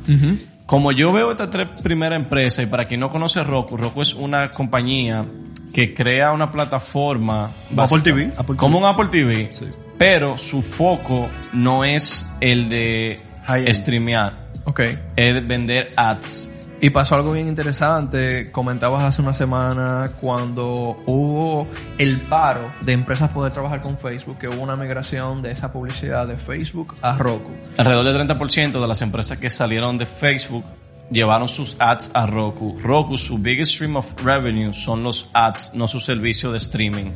Como 0.66 0.92
yo 0.92 1.12
veo 1.12 1.32
estas 1.32 1.50
tres 1.50 1.68
primeras 1.82 2.20
empresas, 2.20 2.66
y 2.66 2.68
para 2.68 2.86
quien 2.86 3.00
no 3.00 3.10
conoce 3.10 3.44
Roku, 3.44 3.78
Roku 3.78 4.02
es 4.04 4.14
una 4.14 4.52
compañía 4.52 5.26
que 5.74 5.94
crea 5.94 6.32
una 6.32 6.52
plataforma 6.52 7.52
Como 7.70 7.82
Apple 7.84 8.00
TV, 8.02 8.32
Apple 8.38 8.56
como 8.56 8.78
TV. 8.78 8.78
un 8.78 8.86
Apple 8.94 9.08
TV, 9.08 9.48
Sí. 9.52 9.66
pero 9.98 10.38
su 10.38 10.62
foco 10.62 11.30
no 11.54 11.84
es 11.84 12.26
el 12.42 12.70
de 12.70 13.20
streamear. 13.74 14.50
Ok. 14.66 14.82
es 15.16 15.48
vender 15.48 15.92
ads. 15.96 16.50
Y 16.82 16.92
pasó 16.92 17.16
algo 17.16 17.34
bien 17.34 17.48
interesante. 17.50 18.52
Comentabas 18.52 19.04
hace 19.04 19.22
una 19.22 19.34
semana 19.34 20.12
cuando 20.22 21.02
hubo 21.08 21.68
el 21.98 22.22
paro 22.22 22.72
de 22.82 22.94
empresas 22.94 23.30
poder 23.32 23.52
trabajar 23.52 23.82
con 23.82 23.98
Facebook, 23.98 24.38
que 24.38 24.48
hubo 24.48 24.62
una 24.62 24.78
migración 24.78 25.42
de 25.42 25.52
esa 25.52 25.74
publicidad 25.74 26.26
de 26.28 26.38
Facebook 26.38 26.96
a 27.02 27.18
Roku. 27.18 27.52
Alrededor 27.78 28.06
del 28.06 28.28
30% 28.28 28.80
de 28.80 28.88
las 28.88 29.02
empresas 29.02 29.38
que 29.40 29.50
salieron 29.50 29.98
de 29.98 30.06
Facebook 30.06 30.64
llevaron 31.12 31.48
sus 31.48 31.76
ads 31.80 32.12
a 32.14 32.26
Roku. 32.26 32.78
Roku, 32.80 33.18
su 33.18 33.38
biggest 33.38 33.74
stream 33.74 33.96
of 33.96 34.06
revenue 34.24 34.74
son 34.74 35.04
los 35.04 35.30
ads, 35.34 35.72
no 35.74 35.88
su 35.88 36.00
servicio 36.00 36.52
de 36.52 36.58
streaming. 36.58 37.12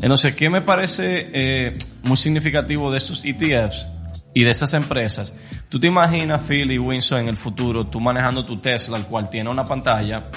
Entonces, 0.00 0.34
¿qué 0.34 0.50
me 0.50 0.62
parece 0.62 1.30
eh, 1.32 1.72
muy 2.02 2.16
significativo 2.16 2.90
de 2.90 2.98
estos 2.98 3.22
ETFs 3.24 3.88
y 4.34 4.44
de 4.44 4.50
estas 4.50 4.74
empresas? 4.74 5.32
Tú 5.68 5.80
te 5.80 5.86
imaginas, 5.86 6.42
Phil 6.42 6.70
y 6.70 6.78
Winston, 6.78 7.20
en 7.20 7.28
el 7.28 7.36
futuro, 7.36 7.86
tú 7.86 8.00
manejando 8.00 8.44
tu 8.44 8.60
Tesla, 8.60 8.98
el 8.98 9.04
cual 9.04 9.28
tiene 9.28 9.50
una 9.50 9.64
pantalla, 9.64 10.30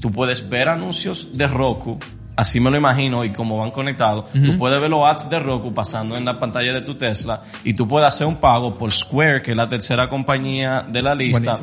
tú 0.00 0.10
puedes 0.10 0.48
ver 0.48 0.68
anuncios 0.68 1.32
de 1.32 1.46
Roku, 1.46 1.98
así 2.36 2.60
me 2.60 2.70
lo 2.70 2.76
imagino 2.76 3.24
y 3.24 3.32
como 3.32 3.56
van 3.58 3.70
conectados, 3.70 4.26
tú 4.32 4.56
puedes 4.58 4.80
ver 4.80 4.90
los 4.90 5.04
ads 5.04 5.28
de 5.30 5.40
Roku 5.40 5.72
pasando 5.72 6.16
en 6.16 6.24
la 6.24 6.38
pantalla 6.38 6.72
de 6.72 6.82
tu 6.82 6.94
Tesla 6.94 7.42
y 7.64 7.74
tú 7.74 7.86
puedes 7.86 8.06
hacer 8.06 8.26
un 8.26 8.36
pago 8.36 8.76
por 8.76 8.92
Square, 8.92 9.42
que 9.42 9.52
es 9.52 9.56
la 9.56 9.68
tercera 9.68 10.08
compañía 10.08 10.86
de 10.88 11.02
la 11.02 11.14
lista, 11.14 11.60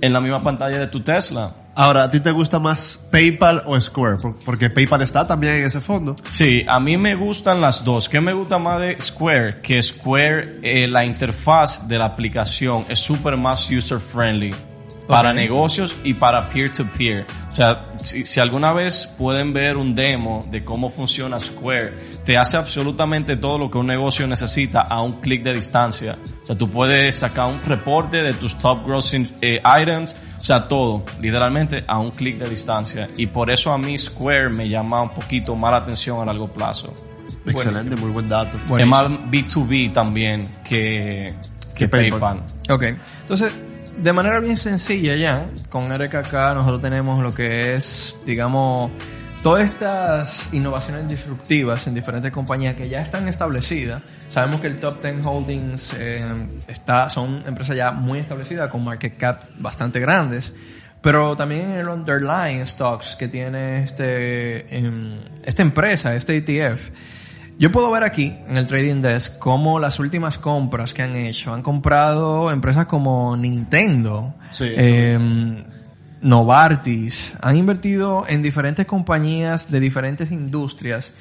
en 0.00 0.12
la 0.12 0.20
misma 0.20 0.40
pantalla 0.40 0.78
de 0.78 0.86
tu 0.88 1.00
Tesla. 1.00 1.52
Ahora, 1.78 2.04
¿a 2.04 2.10
ti 2.10 2.20
te 2.20 2.30
gusta 2.30 2.58
más 2.58 2.98
PayPal 3.10 3.62
o 3.66 3.78
Square? 3.78 4.16
Por- 4.16 4.38
Porque 4.44 4.70
PayPal 4.70 5.02
está 5.02 5.26
también 5.26 5.56
en 5.56 5.66
ese 5.66 5.80
fondo. 5.82 6.16
Sí, 6.24 6.62
a 6.66 6.80
mí 6.80 6.96
me 6.96 7.14
gustan 7.14 7.60
las 7.60 7.84
dos. 7.84 8.08
¿Qué 8.08 8.18
me 8.20 8.32
gusta 8.32 8.56
más 8.58 8.80
de 8.80 8.98
Square? 8.98 9.60
Que 9.60 9.82
Square, 9.82 10.60
eh, 10.62 10.88
la 10.88 11.04
interfaz 11.04 11.86
de 11.86 11.98
la 11.98 12.06
aplicación 12.06 12.86
es 12.88 12.98
súper 12.98 13.36
más 13.36 13.70
user 13.70 14.00
friendly. 14.00 14.54
Para 15.06 15.30
Ok. 15.30 15.36
negocios 15.36 15.96
y 16.02 16.14
para 16.14 16.48
peer-to-peer. 16.48 17.26
O 17.48 17.54
sea, 17.54 17.92
si, 17.96 18.26
si 18.26 18.40
alguna 18.40 18.72
vez 18.72 19.06
pueden 19.16 19.52
ver 19.52 19.76
un 19.76 19.94
demo 19.94 20.44
de 20.50 20.64
cómo 20.64 20.90
funciona 20.90 21.38
Square, 21.38 21.94
te 22.24 22.36
hace 22.36 22.56
absolutamente 22.56 23.36
todo 23.36 23.56
lo 23.58 23.70
que 23.70 23.78
un 23.78 23.86
negocio 23.86 24.26
necesita 24.26 24.80
a 24.82 25.00
un 25.02 25.20
clic 25.20 25.42
de 25.44 25.54
distancia. 25.54 26.18
O 26.42 26.46
sea, 26.46 26.58
tú 26.58 26.68
puedes 26.68 27.14
sacar 27.14 27.46
un 27.48 27.62
reporte 27.62 28.22
de 28.22 28.34
tus 28.34 28.58
top 28.58 28.84
grossing 28.84 29.30
eh, 29.40 29.60
items, 29.80 30.16
o 30.36 30.40
sea, 30.40 30.66
todo, 30.66 31.04
literalmente 31.20 31.84
a 31.86 31.98
un 31.98 32.10
clic 32.10 32.36
de 32.38 32.50
distancia. 32.50 33.08
Y 33.16 33.26
por 33.26 33.50
eso 33.50 33.72
a 33.72 33.78
mí 33.78 33.96
Square 33.96 34.50
me 34.50 34.68
llama 34.68 35.02
un 35.02 35.10
poquito 35.14 35.54
más 35.54 35.70
la 35.70 35.76
atención 35.78 36.20
a 36.20 36.24
largo 36.24 36.48
plazo. 36.48 36.92
Excelente, 37.46 37.94
muy 37.96 38.10
buen 38.10 38.28
dato. 38.28 38.58
Es 38.76 38.86
más 38.86 39.08
B2B 39.08 39.92
también 39.92 40.48
que, 40.64 41.34
que 41.74 41.84
Que 41.84 41.88
PayPal. 41.88 42.20
PayPal. 42.20 42.74
Ok, 42.74 42.98
entonces, 43.22 43.52
de 43.96 44.12
manera 44.12 44.40
bien 44.40 44.56
sencilla 44.56 45.16
ya, 45.16 45.50
con 45.70 45.92
RKK 45.92 46.32
nosotros 46.54 46.80
tenemos 46.80 47.22
lo 47.22 47.32
que 47.32 47.74
es, 47.74 48.18
digamos, 48.26 48.90
todas 49.42 49.70
estas 49.70 50.48
innovaciones 50.52 51.08
disruptivas 51.08 51.86
en 51.86 51.94
diferentes 51.94 52.32
compañías 52.32 52.74
que 52.74 52.88
ya 52.88 53.00
están 53.00 53.28
establecidas. 53.28 54.02
Sabemos 54.28 54.60
que 54.60 54.66
el 54.66 54.80
Top 54.80 55.02
10 55.02 55.24
Holdings 55.24 55.92
eh, 55.98 56.26
está, 56.66 57.08
son 57.08 57.42
empresas 57.46 57.76
ya 57.76 57.92
muy 57.92 58.18
establecidas 58.18 58.70
con 58.70 58.84
market 58.84 59.16
cap 59.16 59.44
bastante 59.58 60.00
grandes. 60.00 60.52
Pero 61.00 61.36
también 61.36 61.70
en 61.70 61.78
el 61.78 61.88
underlying 61.88 62.66
stocks 62.66 63.14
que 63.14 63.28
tiene 63.28 63.84
este, 63.84 64.76
em, 64.76 65.20
esta 65.44 65.62
empresa, 65.62 66.16
este 66.16 66.36
ETF, 66.38 66.90
yo 67.58 67.72
puedo 67.72 67.90
ver 67.90 68.04
aquí 68.04 68.34
en 68.46 68.58
el 68.58 68.66
Trading 68.66 69.00
Desk 69.00 69.38
cómo 69.38 69.78
las 69.78 69.98
últimas 69.98 70.36
compras 70.36 70.92
que 70.92 71.02
han 71.02 71.16
hecho 71.16 71.54
han 71.54 71.62
comprado 71.62 72.50
empresas 72.50 72.84
como 72.84 73.34
Nintendo, 73.34 74.34
Sí, 74.50 74.66
eh, 74.68 75.64
Novartis, 76.20 77.34
han 77.40 77.56
invertido 77.56 78.26
en 78.28 78.42
diferentes 78.42 78.84
compañías 78.84 79.70
de 79.70 79.80
diferentes 79.80 80.30
industrias. 80.30 81.14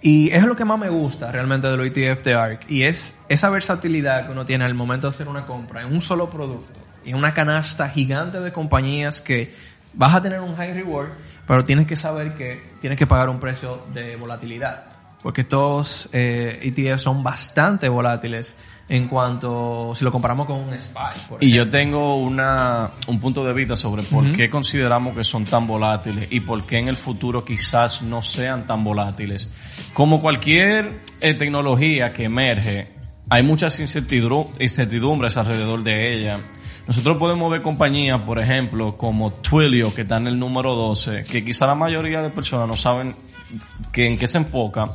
Y 0.00 0.30
es 0.30 0.42
lo 0.44 0.56
que 0.56 0.64
más 0.64 0.78
me 0.78 0.88
gusta 0.88 1.30
realmente 1.30 1.68
de 1.68 1.76
los 1.76 1.86
ETF 1.86 2.24
de 2.24 2.34
ARK 2.34 2.70
y 2.70 2.82
es 2.82 3.14
esa 3.28 3.50
versatilidad 3.50 4.26
que 4.26 4.32
uno 4.32 4.44
tiene 4.46 4.64
al 4.64 4.74
momento 4.74 5.08
de 5.08 5.14
hacer 5.14 5.28
una 5.28 5.44
compra 5.44 5.82
en 5.82 5.92
un 5.92 6.00
solo 6.00 6.30
producto. 6.30 6.80
Y 7.04 7.10
en 7.10 7.16
una 7.16 7.34
canasta 7.34 7.90
gigante 7.90 8.40
de 8.40 8.52
compañías 8.52 9.20
que 9.20 9.54
vas 9.92 10.14
a 10.14 10.22
tener 10.22 10.40
un 10.40 10.56
high 10.56 10.72
reward, 10.72 11.10
pero 11.46 11.64
tienes 11.64 11.86
que 11.86 11.96
saber 11.96 12.34
que 12.34 12.62
tienes 12.80 12.98
que 12.98 13.06
pagar 13.06 13.28
un 13.28 13.38
precio 13.38 13.86
de 13.92 14.16
volatilidad 14.16 14.93
porque 15.24 15.40
estos 15.40 16.06
eh, 16.12 16.60
ETFs 16.62 17.00
son 17.00 17.22
bastante 17.22 17.88
volátiles 17.88 18.54
en 18.90 19.08
cuanto 19.08 19.94
si 19.94 20.04
lo 20.04 20.12
comparamos 20.12 20.46
con 20.46 20.56
un 20.60 20.78
SPY. 20.78 20.98
por 21.30 21.42
Y 21.42 21.50
yo 21.50 21.70
tengo 21.70 22.16
una, 22.16 22.90
un 23.06 23.18
punto 23.18 23.42
de 23.42 23.54
vista 23.54 23.74
sobre 23.74 24.02
por 24.02 24.30
qué 24.32 24.50
consideramos 24.50 25.16
que 25.16 25.24
son 25.24 25.46
tan 25.46 25.66
volátiles 25.66 26.26
y 26.30 26.40
por 26.40 26.66
qué 26.66 26.76
en 26.76 26.88
el 26.88 26.96
futuro 26.96 27.42
quizás 27.42 28.02
no 28.02 28.20
sean 28.20 28.66
tan 28.66 28.84
volátiles. 28.84 29.48
Como 29.94 30.20
cualquier 30.20 31.00
eh, 31.22 31.32
tecnología 31.32 32.10
que 32.12 32.24
emerge, 32.24 32.88
hay 33.30 33.42
muchas 33.42 33.80
incertidum- 33.80 34.52
incertidumbres 34.60 35.38
alrededor 35.38 35.82
de 35.82 36.18
ella. 36.18 36.40
Nosotros 36.86 37.16
podemos 37.16 37.50
ver 37.50 37.62
compañías, 37.62 38.20
por 38.20 38.38
ejemplo, 38.38 38.98
como 38.98 39.30
Twilio, 39.32 39.94
que 39.94 40.02
está 40.02 40.18
en 40.18 40.26
el 40.26 40.38
número 40.38 40.74
12, 40.74 41.24
que 41.24 41.42
quizá 41.42 41.66
la 41.66 41.74
mayoría 41.74 42.20
de 42.20 42.28
personas 42.28 42.68
no 42.68 42.76
saben 42.76 43.16
que, 43.90 44.06
en 44.06 44.18
qué 44.18 44.26
se 44.26 44.36
enfoca, 44.36 44.90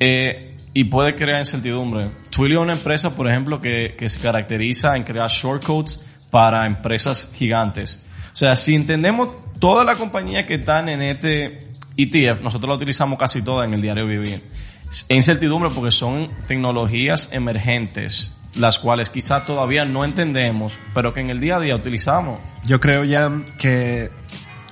eh, 0.00 0.56
y 0.74 0.84
puede 0.84 1.14
crear 1.14 1.38
incertidumbre. 1.38 2.06
Twilio 2.30 2.60
es 2.60 2.64
una 2.64 2.72
empresa, 2.72 3.14
por 3.14 3.28
ejemplo, 3.28 3.60
que, 3.60 3.94
que 3.96 4.08
se 4.08 4.18
caracteriza 4.18 4.96
en 4.96 5.04
crear 5.04 5.28
shortcodes 5.28 6.06
para 6.30 6.66
empresas 6.66 7.28
gigantes. 7.34 8.02
O 8.32 8.36
sea, 8.36 8.56
si 8.56 8.74
entendemos 8.74 9.30
todas 9.58 9.84
las 9.84 9.98
compañías 9.98 10.44
que 10.44 10.54
están 10.54 10.88
en 10.88 11.02
este 11.02 11.70
ETF, 11.96 12.40
nosotros 12.40 12.68
la 12.68 12.76
utilizamos 12.76 13.18
casi 13.18 13.42
todas 13.42 13.66
en 13.68 13.74
el 13.74 13.82
diario 13.82 14.06
vivir. 14.06 14.42
Es 14.90 15.06
incertidumbre 15.08 15.70
porque 15.70 15.90
son 15.90 16.30
tecnologías 16.48 17.28
emergentes, 17.32 18.32
las 18.56 18.78
cuales 18.78 19.10
quizás 19.10 19.44
todavía 19.46 19.84
no 19.84 20.04
entendemos, 20.04 20.78
pero 20.94 21.12
que 21.12 21.20
en 21.20 21.30
el 21.30 21.40
día 21.40 21.56
a 21.56 21.60
día 21.60 21.76
utilizamos. 21.76 22.40
Yo 22.64 22.80
creo 22.80 23.04
ya 23.04 23.30
que 23.58 24.10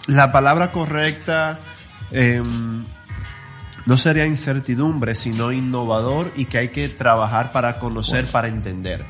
la 0.07 0.33
palabra 0.33 0.73
correcta 0.73 1.61
em, 2.11 2.85
no 3.89 3.97
sería 3.97 4.27
incertidumbre, 4.27 5.15
sino 5.15 5.51
innovador 5.51 6.31
y 6.37 6.45
que 6.45 6.59
hay 6.59 6.69
que 6.69 6.91
trabajar 6.91 7.53
para 7.53 7.79
conocer, 7.79 8.27
para 8.27 8.47
entender. 8.47 9.03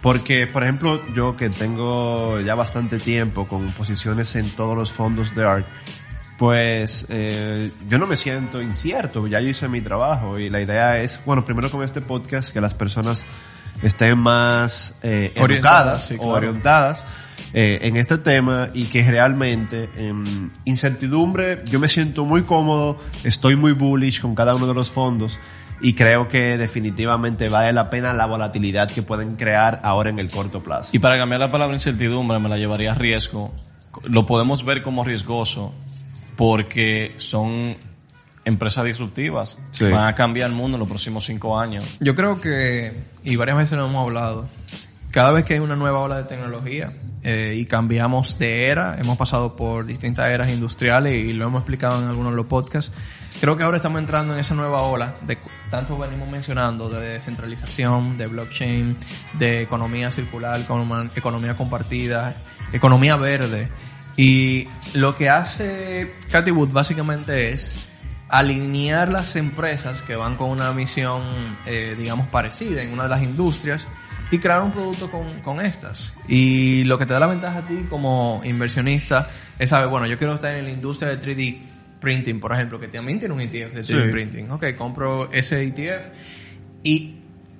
Porque, 0.00 0.46
por 0.46 0.62
ejemplo, 0.62 1.02
yo 1.12 1.36
que 1.36 1.50
tengo 1.50 2.40
ya 2.40 2.54
bastante 2.54 2.98
tiempo 2.98 3.46
con 3.46 3.70
posiciones 3.72 4.34
en 4.36 4.48
todos 4.48 4.74
los 4.74 4.90
fondos 4.90 5.34
de 5.34 5.44
ARC, 5.44 5.66
pues 6.38 7.04
eh, 7.10 7.70
yo 7.90 7.98
no 7.98 8.06
me 8.06 8.16
siento 8.16 8.62
incierto, 8.62 9.26
ya 9.26 9.38
yo 9.38 9.50
hice 9.50 9.68
mi 9.68 9.82
trabajo 9.82 10.38
y 10.38 10.48
la 10.48 10.62
idea 10.62 10.96
es, 10.96 11.20
bueno, 11.26 11.44
primero 11.44 11.70
con 11.70 11.82
este 11.82 12.00
podcast 12.00 12.54
que 12.54 12.62
las 12.62 12.72
personas 12.72 13.26
estén 13.82 14.18
más 14.18 14.94
eh, 15.02 15.34
Orientadas, 15.38 15.42
educadas 15.42 16.04
sí, 16.04 16.16
o 16.18 16.28
orientadas 16.28 17.06
eh, 17.54 17.80
en 17.82 17.96
este 17.96 18.18
tema 18.18 18.68
y 18.72 18.84
que 18.84 19.02
realmente 19.08 19.90
em, 19.96 20.50
incertidumbre, 20.64 21.62
yo 21.66 21.78
me 21.80 21.88
siento 21.88 22.24
muy 22.24 22.42
cómodo, 22.42 22.98
estoy 23.24 23.56
muy 23.56 23.72
bullish 23.72 24.20
con 24.20 24.34
cada 24.34 24.54
uno 24.54 24.66
de 24.66 24.74
los 24.74 24.90
fondos 24.90 25.38
y 25.82 25.94
creo 25.94 26.28
que 26.28 26.56
definitivamente 26.56 27.48
vale 27.48 27.72
la 27.72 27.90
pena 27.90 28.12
la 28.12 28.26
volatilidad 28.26 28.90
que 28.90 29.02
pueden 29.02 29.36
crear 29.36 29.80
ahora 29.82 30.10
en 30.10 30.18
el 30.18 30.30
corto 30.30 30.62
plazo. 30.62 30.90
Y 30.92 31.00
para 31.00 31.18
cambiar 31.18 31.40
la 31.40 31.50
palabra 31.50 31.74
incertidumbre 31.74 32.38
me 32.38 32.48
la 32.48 32.56
llevaría 32.56 32.92
a 32.92 32.94
riesgo. 32.94 33.52
Lo 34.04 34.24
podemos 34.24 34.64
ver 34.64 34.82
como 34.82 35.04
riesgoso 35.04 35.74
porque 36.36 37.14
son 37.18 37.76
empresas 38.44 38.84
disruptivas. 38.84 39.58
Sí. 39.72 39.84
Van 39.84 40.06
a 40.06 40.14
cambiar 40.14 40.48
el 40.48 40.56
mundo 40.56 40.76
en 40.76 40.80
los 40.80 40.88
próximos 40.88 41.24
cinco 41.24 41.58
años. 41.58 41.98
Yo 42.00 42.14
creo 42.14 42.40
que, 42.40 42.92
y 43.24 43.36
varias 43.36 43.58
veces 43.58 43.78
lo 43.78 43.86
hemos 43.86 44.06
hablado, 44.06 44.48
cada 45.12 45.30
vez 45.30 45.44
que 45.44 45.54
hay 45.54 45.60
una 45.60 45.76
nueva 45.76 46.00
ola 46.00 46.16
de 46.16 46.24
tecnología 46.24 46.88
eh, 47.22 47.54
y 47.56 47.64
cambiamos 47.66 48.38
de 48.38 48.66
era, 48.66 48.96
hemos 48.98 49.16
pasado 49.16 49.54
por 49.54 49.86
distintas 49.86 50.28
eras 50.28 50.50
industriales 50.50 51.24
y 51.24 51.32
lo 51.32 51.44
hemos 51.46 51.60
explicado 51.60 52.02
en 52.02 52.08
algunos 52.08 52.32
de 52.32 52.36
los 52.36 52.46
podcasts, 52.46 52.90
creo 53.40 53.56
que 53.56 53.62
ahora 53.62 53.76
estamos 53.76 54.00
entrando 54.00 54.34
en 54.34 54.40
esa 54.40 54.54
nueva 54.54 54.82
ola 54.82 55.14
de 55.26 55.38
tanto 55.70 55.96
venimos 55.96 56.28
mencionando 56.28 56.90
de 56.90 57.00
descentralización, 57.12 58.18
de 58.18 58.26
blockchain, 58.26 58.96
de 59.38 59.62
economía 59.62 60.10
circular, 60.10 60.60
econom- 60.60 61.10
economía 61.14 61.56
compartida, 61.56 62.34
economía 62.72 63.16
verde. 63.16 63.70
Y 64.16 64.68
lo 64.92 65.14
que 65.16 65.30
hace 65.30 66.12
Cathy 66.30 66.50
Wood 66.50 66.72
básicamente 66.72 67.52
es 67.52 67.88
alinear 68.28 69.08
las 69.08 69.36
empresas 69.36 70.02
que 70.02 70.16
van 70.16 70.36
con 70.36 70.50
una 70.50 70.72
misión, 70.72 71.22
eh, 71.64 71.94
digamos, 71.98 72.28
parecida 72.28 72.82
en 72.82 72.92
una 72.92 73.04
de 73.04 73.08
las 73.08 73.22
industrias 73.22 73.86
y 74.32 74.38
crear 74.38 74.62
un 74.62 74.72
producto 74.72 75.08
con, 75.10 75.28
con 75.42 75.60
estas. 75.64 76.12
Y 76.26 76.82
lo 76.84 76.98
que 76.98 77.06
te 77.06 77.12
da 77.12 77.20
la 77.20 77.26
ventaja 77.28 77.58
a 77.60 77.66
ti 77.68 77.84
como 77.88 78.40
inversionista 78.44 79.28
es 79.58 79.70
saber, 79.70 79.88
bueno, 79.88 80.06
yo 80.06 80.16
quiero 80.18 80.34
estar 80.34 80.56
en 80.56 80.64
la 80.64 80.70
industria 80.70 81.14
de 81.14 81.20
3D 81.20 81.58
printing, 82.00 82.40
por 82.40 82.52
ejemplo, 82.52 82.80
que 82.80 82.88
también 82.88 83.18
tiene 83.20 83.34
un 83.34 83.40
ETF 83.40 83.74
de 83.74 83.82
3D 83.82 84.06
Sí. 84.06 84.10
printing. 84.10 84.50
Ok, 84.50 84.74
compro 84.76 85.30
ese 85.32 85.62
ETF 85.62 86.02
y 86.82 87.16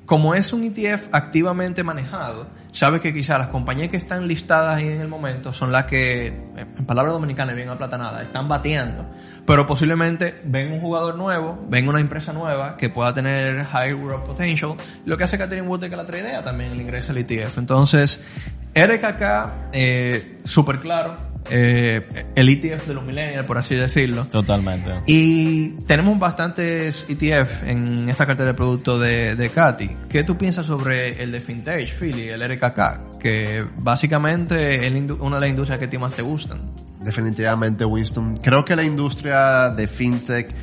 como 0.06 0.34
es 0.34 0.52
un 0.52 0.64
ETF 0.64 1.08
activamente 1.12 1.84
manejado, 1.84 2.46
sabes 2.72 3.00
que 3.00 3.12
quizás 3.12 3.38
las 3.38 3.48
compañías 3.48 3.88
que 3.88 3.96
están 3.96 4.26
listadas 4.26 4.76
ahí 4.76 4.88
en 4.88 5.00
el 5.00 5.08
momento 5.08 5.52
son 5.52 5.70
las 5.70 5.84
que, 5.84 6.26
en 6.26 6.86
palabras 6.86 7.12
dominicanas 7.12 7.54
bien 7.54 7.68
aplatanada, 7.68 8.22
están 8.22 8.48
bateando. 8.48 9.06
Pero 9.46 9.66
posiblemente 9.66 10.40
ven 10.44 10.72
un 10.72 10.80
jugador 10.80 11.16
nuevo, 11.16 11.58
ven 11.68 11.88
una 11.88 12.00
empresa 12.00 12.32
nueva 12.32 12.76
que 12.76 12.90
pueda 12.90 13.12
tener 13.14 13.64
high 13.64 13.92
growth 13.92 14.24
potential. 14.24 14.74
Lo 15.04 15.16
que 15.16 15.24
hace 15.24 15.38
Catherine 15.38 15.66
Wood 15.66 15.88
que 15.88 15.96
la 15.96 16.04
idea 16.04 16.42
también 16.42 16.72
el 16.72 16.80
ingreso 16.80 17.12
al 17.12 17.18
ETF. 17.18 17.58
Entonces, 17.58 18.20
RKK, 18.74 19.70
eh, 19.72 20.40
súper 20.44 20.78
claro, 20.78 21.31
eh, 21.50 22.26
el 22.34 22.48
ETF 22.48 22.86
de 22.86 22.94
los 22.94 23.04
millennials, 23.04 23.46
por 23.46 23.58
así 23.58 23.74
decirlo. 23.74 24.26
Totalmente. 24.26 25.02
Y 25.06 25.72
tenemos 25.86 26.18
bastantes 26.18 27.06
ETF 27.08 27.64
en 27.64 28.08
esta 28.08 28.26
cartera 28.26 28.48
de 28.48 28.54
productos 28.54 29.00
de, 29.02 29.36
de 29.36 29.48
Katy. 29.50 29.90
¿Qué 30.08 30.24
tú 30.24 30.36
piensas 30.36 30.66
sobre 30.66 31.22
el 31.22 31.32
de 31.32 31.40
Fintech, 31.40 31.98
Philly, 31.98 32.28
el 32.28 32.42
RKK? 32.48 33.18
Que 33.18 33.64
básicamente 33.78 34.86
es 34.86 35.10
una 35.20 35.36
de 35.36 35.40
las 35.40 35.50
industrias 35.50 35.78
que 35.78 35.86
a 35.86 35.90
ti 35.90 35.98
más 35.98 36.14
te 36.14 36.22
gustan. 36.22 36.72
Definitivamente, 37.02 37.84
Winston. 37.84 38.36
Creo 38.36 38.64
que 38.64 38.76
la 38.76 38.84
industria 38.84 39.70
de 39.70 39.86
FinTech 39.86 40.54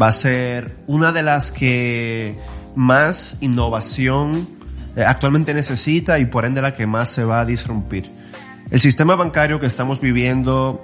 va 0.00 0.08
a 0.08 0.12
ser 0.12 0.76
una 0.86 1.12
de 1.12 1.22
las 1.22 1.50
que 1.50 2.38
más 2.76 3.38
innovación 3.40 4.48
eh, 4.96 5.02
actualmente 5.04 5.52
necesita 5.54 6.18
y 6.18 6.26
por 6.26 6.44
ende 6.44 6.62
la 6.62 6.74
que 6.74 6.86
más 6.86 7.10
se 7.10 7.24
va 7.24 7.40
a 7.40 7.44
disrumpir. 7.44 8.19
El 8.70 8.78
sistema 8.78 9.16
bancario 9.16 9.58
que 9.58 9.66
estamos 9.66 10.00
viviendo 10.00 10.80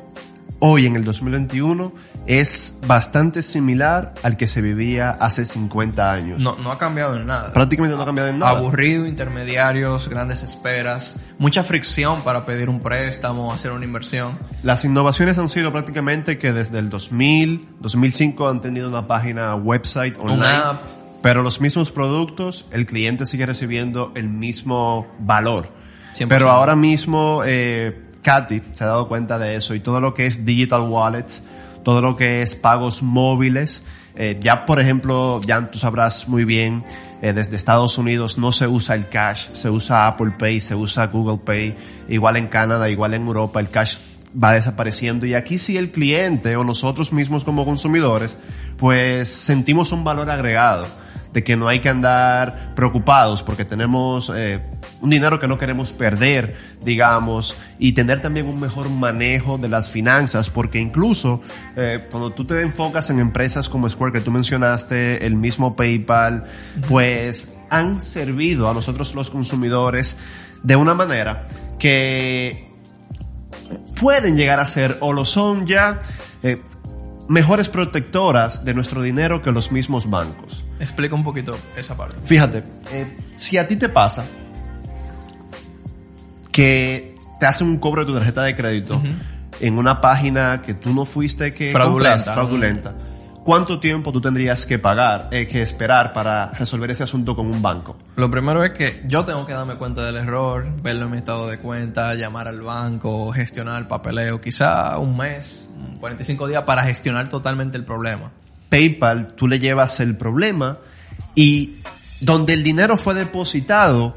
hoy 0.58 0.86
en 0.86 0.96
el 0.96 1.04
2021 1.04 1.92
es 2.26 2.76
bastante 2.84 3.44
similar 3.44 4.12
al 4.24 4.36
que 4.36 4.48
se 4.48 4.60
vivía 4.60 5.10
hace 5.10 5.44
50 5.44 6.10
años. 6.10 6.42
No, 6.42 6.56
no 6.56 6.72
ha 6.72 6.78
cambiado 6.78 7.14
en 7.14 7.28
nada. 7.28 7.52
Prácticamente 7.52 7.96
no 7.96 8.02
ha 8.02 8.04
cambiado 8.04 8.30
en 8.30 8.40
nada. 8.40 8.58
Aburrido, 8.58 9.06
intermediarios, 9.06 10.08
grandes 10.08 10.42
esperas, 10.42 11.14
mucha 11.38 11.62
fricción 11.62 12.22
para 12.22 12.44
pedir 12.44 12.68
un 12.68 12.80
préstamo, 12.80 13.52
hacer 13.52 13.70
una 13.70 13.84
inversión. 13.84 14.36
Las 14.64 14.84
innovaciones 14.84 15.38
han 15.38 15.48
sido 15.48 15.70
prácticamente 15.70 16.38
que 16.38 16.52
desde 16.52 16.80
el 16.80 16.90
2000, 16.90 17.76
2005 17.78 18.48
han 18.48 18.60
tenido 18.60 18.88
una 18.88 19.06
página 19.06 19.54
website 19.54 20.18
online. 20.18 20.38
Una 20.38 20.70
app. 20.70 20.82
Pero 21.22 21.42
los 21.42 21.60
mismos 21.60 21.92
productos, 21.92 22.66
el 22.72 22.84
cliente 22.86 23.26
sigue 23.26 23.46
recibiendo 23.46 24.10
el 24.16 24.28
mismo 24.28 25.06
valor. 25.20 25.75
100%. 26.16 26.26
Pero 26.28 26.50
ahora 26.50 26.74
mismo, 26.74 27.42
eh, 27.44 28.06
Katy 28.22 28.62
se 28.72 28.84
ha 28.84 28.88
dado 28.88 29.08
cuenta 29.08 29.38
de 29.38 29.56
eso 29.56 29.74
y 29.74 29.80
todo 29.80 30.00
lo 30.00 30.14
que 30.14 30.26
es 30.26 30.44
digital 30.44 30.82
wallets, 30.82 31.42
todo 31.84 32.00
lo 32.00 32.16
que 32.16 32.42
es 32.42 32.56
pagos 32.56 33.02
móviles, 33.02 33.84
eh, 34.16 34.38
ya 34.40 34.64
por 34.64 34.80
ejemplo, 34.80 35.40
ya 35.46 35.70
tú 35.70 35.78
sabrás 35.78 36.26
muy 36.26 36.44
bien, 36.44 36.82
eh, 37.22 37.32
desde 37.32 37.54
Estados 37.54 37.98
Unidos 37.98 38.38
no 38.38 38.50
se 38.50 38.66
usa 38.66 38.94
el 38.94 39.08
cash, 39.08 39.48
se 39.52 39.70
usa 39.70 40.06
Apple 40.06 40.32
Pay, 40.38 40.60
se 40.60 40.74
usa 40.74 41.06
Google 41.06 41.38
Pay, 41.44 41.76
igual 42.08 42.36
en 42.36 42.48
Canadá, 42.48 42.88
igual 42.88 43.14
en 43.14 43.26
Europa, 43.26 43.60
el 43.60 43.68
cash 43.68 43.96
va 44.42 44.52
desapareciendo 44.52 45.26
y 45.26 45.34
aquí 45.34 45.58
sí 45.58 45.76
el 45.76 45.92
cliente 45.92 46.56
o 46.56 46.64
nosotros 46.64 47.12
mismos 47.12 47.44
como 47.44 47.64
consumidores 47.64 48.36
pues 48.76 49.28
sentimos 49.28 49.92
un 49.92 50.04
valor 50.04 50.30
agregado 50.30 50.86
de 51.36 51.44
que 51.44 51.54
no 51.54 51.68
hay 51.68 51.80
que 51.80 51.90
andar 51.90 52.72
preocupados 52.74 53.42
porque 53.42 53.66
tenemos 53.66 54.32
eh, 54.34 54.62
un 55.02 55.10
dinero 55.10 55.38
que 55.38 55.46
no 55.46 55.58
queremos 55.58 55.92
perder, 55.92 56.56
digamos, 56.82 57.58
y 57.78 57.92
tener 57.92 58.22
también 58.22 58.46
un 58.46 58.58
mejor 58.58 58.88
manejo 58.88 59.58
de 59.58 59.68
las 59.68 59.90
finanzas, 59.90 60.48
porque 60.48 60.78
incluso 60.78 61.42
eh, 61.76 62.06
cuando 62.10 62.30
tú 62.30 62.46
te 62.46 62.62
enfocas 62.62 63.10
en 63.10 63.18
empresas 63.18 63.68
como 63.68 63.86
Square 63.86 64.14
que 64.14 64.20
tú 64.22 64.30
mencionaste, 64.30 65.26
el 65.26 65.34
mismo 65.34 65.76
PayPal, 65.76 66.46
pues 66.88 67.54
han 67.68 68.00
servido 68.00 68.70
a 68.70 68.72
nosotros 68.72 69.14
los 69.14 69.28
consumidores 69.28 70.16
de 70.62 70.74
una 70.74 70.94
manera 70.94 71.48
que 71.78 72.72
pueden 74.00 74.38
llegar 74.38 74.58
a 74.58 74.64
ser 74.64 74.96
o 75.00 75.12
lo 75.12 75.26
son 75.26 75.66
ya 75.66 75.98
eh, 76.42 76.62
mejores 77.28 77.68
protectoras 77.68 78.64
de 78.64 78.72
nuestro 78.72 79.02
dinero 79.02 79.42
que 79.42 79.52
los 79.52 79.70
mismos 79.70 80.08
bancos. 80.08 80.65
Explica 80.78 81.14
un 81.14 81.24
poquito 81.24 81.56
esa 81.76 81.96
parte. 81.96 82.16
Fíjate, 82.22 82.62
eh, 82.92 83.16
si 83.34 83.56
a 83.56 83.66
ti 83.66 83.76
te 83.76 83.88
pasa 83.88 84.24
que 86.52 87.14
te 87.38 87.46
hacen 87.46 87.68
un 87.68 87.78
cobro 87.78 88.02
de 88.02 88.06
tu 88.06 88.14
tarjeta 88.14 88.42
de 88.42 88.54
crédito 88.54 89.02
en 89.60 89.78
una 89.78 90.00
página 90.00 90.62
que 90.62 90.74
tú 90.74 90.94
no 90.94 91.04
fuiste 91.04 91.52
que 91.52 91.72
Fraudulenta. 91.72 92.16
compraste, 92.16 92.32
fraudulenta, 92.32 92.94
¿cuánto 93.44 93.78
tiempo 93.78 94.12
tú 94.12 94.20
tendrías 94.20 94.64
que 94.66 94.78
pagar, 94.78 95.28
eh, 95.30 95.46
que 95.46 95.60
esperar 95.60 96.12
para 96.12 96.50
resolver 96.52 96.90
ese 96.90 97.02
asunto 97.02 97.36
con 97.36 97.46
un 97.46 97.60
banco? 97.60 97.96
Lo 98.16 98.30
primero 98.30 98.64
es 98.64 98.72
que 98.72 99.02
yo 99.06 99.24
tengo 99.24 99.44
que 99.46 99.52
darme 99.52 99.76
cuenta 99.76 100.04
del 100.04 100.16
error, 100.16 100.66
verlo 100.82 101.06
en 101.06 101.10
mi 101.10 101.16
estado 101.18 101.46
de 101.46 101.58
cuenta, 101.58 102.14
llamar 102.14 102.48
al 102.48 102.60
banco, 102.62 103.32
gestionar 103.32 103.78
el 103.78 103.86
papeleo, 103.86 104.40
quizá 104.40 104.98
un 104.98 105.16
mes, 105.16 105.66
45 106.00 106.48
días 106.48 106.62
para 106.62 106.82
gestionar 106.84 107.28
totalmente 107.28 107.76
el 107.76 107.84
problema. 107.84 108.32
PayPal, 108.68 109.34
tú 109.34 109.48
le 109.48 109.58
llevas 109.58 110.00
el 110.00 110.16
problema 110.16 110.78
y 111.34 111.76
donde 112.20 112.54
el 112.54 112.62
dinero 112.62 112.96
fue 112.96 113.14
depositado, 113.14 114.16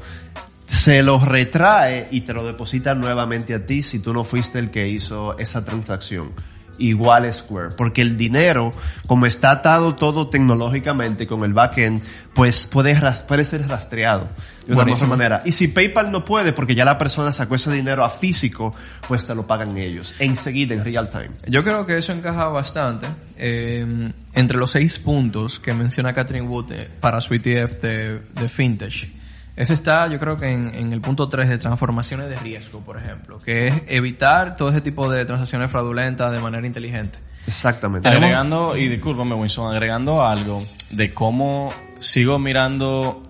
se 0.66 1.02
lo 1.02 1.18
retrae 1.18 2.08
y 2.10 2.22
te 2.22 2.32
lo 2.32 2.44
deposita 2.44 2.94
nuevamente 2.94 3.54
a 3.54 3.66
ti 3.66 3.82
si 3.82 3.98
tú 3.98 4.14
no 4.14 4.24
fuiste 4.24 4.58
el 4.58 4.70
que 4.70 4.88
hizo 4.88 5.36
esa 5.38 5.64
transacción. 5.64 6.32
Igual 6.80 7.32
Square, 7.32 7.76
porque 7.76 8.02
el 8.02 8.16
dinero, 8.16 8.72
como 9.06 9.26
está 9.26 9.50
atado 9.50 9.94
todo 9.94 10.28
tecnológicamente 10.28 11.26
con 11.26 11.44
el 11.44 11.52
backend, 11.52 12.02
pues 12.34 12.66
puede, 12.66 12.98
puede 13.28 13.44
ser 13.44 13.68
rastreado 13.68 14.28
de 14.66 14.72
una 14.72 14.84
mejor 14.84 15.08
manera. 15.08 15.42
Y 15.44 15.52
si 15.52 15.68
PayPal 15.68 16.10
no 16.10 16.24
puede, 16.24 16.52
porque 16.52 16.74
ya 16.74 16.84
la 16.84 16.96
persona 16.96 17.32
sacó 17.32 17.54
ese 17.54 17.70
dinero 17.70 18.04
a 18.04 18.10
físico, 18.10 18.74
pues 19.06 19.26
te 19.26 19.34
lo 19.34 19.46
pagan 19.46 19.76
ellos, 19.76 20.14
enseguida, 20.18 20.74
en 20.74 20.84
real 20.84 21.08
time. 21.08 21.30
Yo 21.46 21.62
creo 21.62 21.84
que 21.84 21.98
eso 21.98 22.12
encaja 22.12 22.46
bastante 22.48 23.06
eh, 23.36 24.10
entre 24.32 24.58
los 24.58 24.70
seis 24.70 24.98
puntos 24.98 25.58
que 25.58 25.74
menciona 25.74 26.12
Catherine 26.12 26.46
Wood 26.46 26.72
eh, 26.72 26.88
para 27.00 27.20
su 27.20 27.34
ETF 27.34 27.82
de, 27.82 28.20
de 28.34 28.48
Fintech. 28.48 29.19
Ese 29.60 29.74
está, 29.74 30.08
yo 30.08 30.18
creo 30.18 30.38
que 30.38 30.50
en, 30.50 30.74
en 30.74 30.90
el 30.94 31.02
punto 31.02 31.28
3 31.28 31.46
de 31.46 31.58
transformaciones 31.58 32.30
de 32.30 32.36
riesgo, 32.36 32.80
por 32.80 32.96
ejemplo, 32.96 33.36
que 33.36 33.68
es 33.68 33.74
evitar 33.88 34.56
todo 34.56 34.70
ese 34.70 34.80
tipo 34.80 35.10
de 35.10 35.26
transacciones 35.26 35.70
fraudulentas 35.70 36.32
de 36.32 36.40
manera 36.40 36.66
inteligente. 36.66 37.18
Exactamente. 37.46 38.08
Agregando, 38.08 38.74
y 38.74 38.88
discúlpame 38.88 39.34
Winston, 39.34 39.70
agregando 39.70 40.24
algo 40.24 40.64
de 40.88 41.12
cómo 41.12 41.70
sigo 41.98 42.38
mirando 42.38 43.22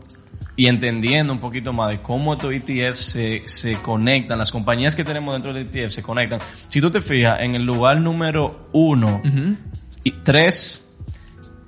y 0.55 0.69
entendiendo 0.69 1.33
un 1.33 1.41
poquito 1.41 1.73
más 1.73 1.91
de 1.91 2.01
cómo 2.01 2.35
estos 2.35 2.53
ETFs 2.53 3.01
se, 3.01 3.43
se 3.47 3.73
conectan, 3.83 4.39
las 4.39 4.53
compañías 4.53 4.95
que 4.95 5.03
tenemos 5.03 5.35
dentro 5.35 5.53
del 5.53 5.67
ETF 5.67 5.93
se 5.93 6.03
conectan. 6.03 6.39
Si 6.69 6.81
tú 6.81 6.93
te 6.93 7.01
fijas, 7.01 7.41
en 7.41 7.57
el 7.57 7.65
lugar 7.65 8.01
número 8.01 8.69
uno 8.71 9.21
y 10.05 10.13
tres, 10.13 10.90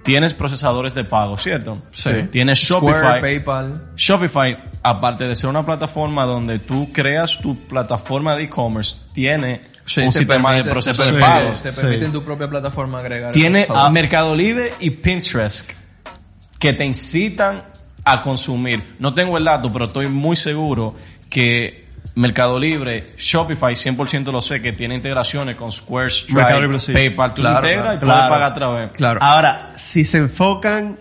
tienes 0.03 0.35
procesadores 0.35 0.95
de 0.95 1.05
pago, 1.05 1.37
¿cierto? 1.37 1.79
Sí. 1.93 2.11
Tienes 2.31 2.59
Square, 2.61 2.87
Shopify. 2.99 3.21
PayPal. 3.21 3.83
Shopify, 3.97 4.59
aparte 4.83 5.25
de 5.29 5.35
ser 5.35 5.49
una 5.51 5.65
plataforma 5.65 6.25
donde 6.25 6.59
tú 6.59 6.91
creas 6.93 7.39
tu 7.39 7.57
plataforma 7.67 8.35
de 8.37 8.45
e-commerce, 8.45 9.03
tiene 9.13 9.71
Sí, 9.85 10.01
un 10.01 10.13
te 10.13 10.19
sistema 10.21 10.53
de 10.53 10.63
permite- 10.65 10.71
proceso 10.73 11.03
te 11.05 11.13
de 11.13 11.21
pagos. 11.21 11.63
Te 11.63 11.73
Sí. 11.73 11.81
permite 11.81 12.05
en 12.07 12.13
tu 12.13 12.23
propia 12.25 12.49
plataforma 12.49 12.99
agregar. 13.01 13.33
Tiene 13.33 13.65
pagos. 13.65 13.93
Mercado 13.93 14.35
Libre 14.37 14.73
y 14.81 14.91
Pinterest 14.91 15.69
que 16.59 16.73
te 16.73 16.85
incitan 16.85 17.65
a 18.05 18.21
consumir. 18.23 18.95
No 18.99 19.13
tengo 19.15 19.37
el 19.39 19.45
dato, 19.45 19.73
pero 19.73 19.87
estoy 19.87 20.07
muy 20.09 20.37
seguro 20.37 20.95
que 21.29 21.89
Mercado 22.15 22.59
Libre, 22.59 23.15
Shopify 23.17 23.75
100% 23.75 24.31
lo 24.33 24.41
sé, 24.41 24.61
que 24.61 24.73
tiene 24.73 24.95
integraciones 24.97 25.57
con 25.57 25.73
Square, 25.73 26.11
Stripe, 26.11 26.35
Mercado 26.41 26.61
Libre, 26.61 26.79
sí. 26.79 26.93
PayPal. 26.93 27.35
Tú 27.35 27.43
Claro, 27.43 27.61
lo 27.63 27.67
integras 27.69 27.83
claro, 27.83 27.97
y 27.97 27.99
puedes 28.01 28.15
claro. 28.15 28.31
pagar 28.35 28.51
a 28.51 28.55
través. 28.55 28.91
Claro. 28.93 29.21
Ahora, 29.23 29.71
si 29.79 30.05
se 30.05 30.19
enfocan 30.19 30.99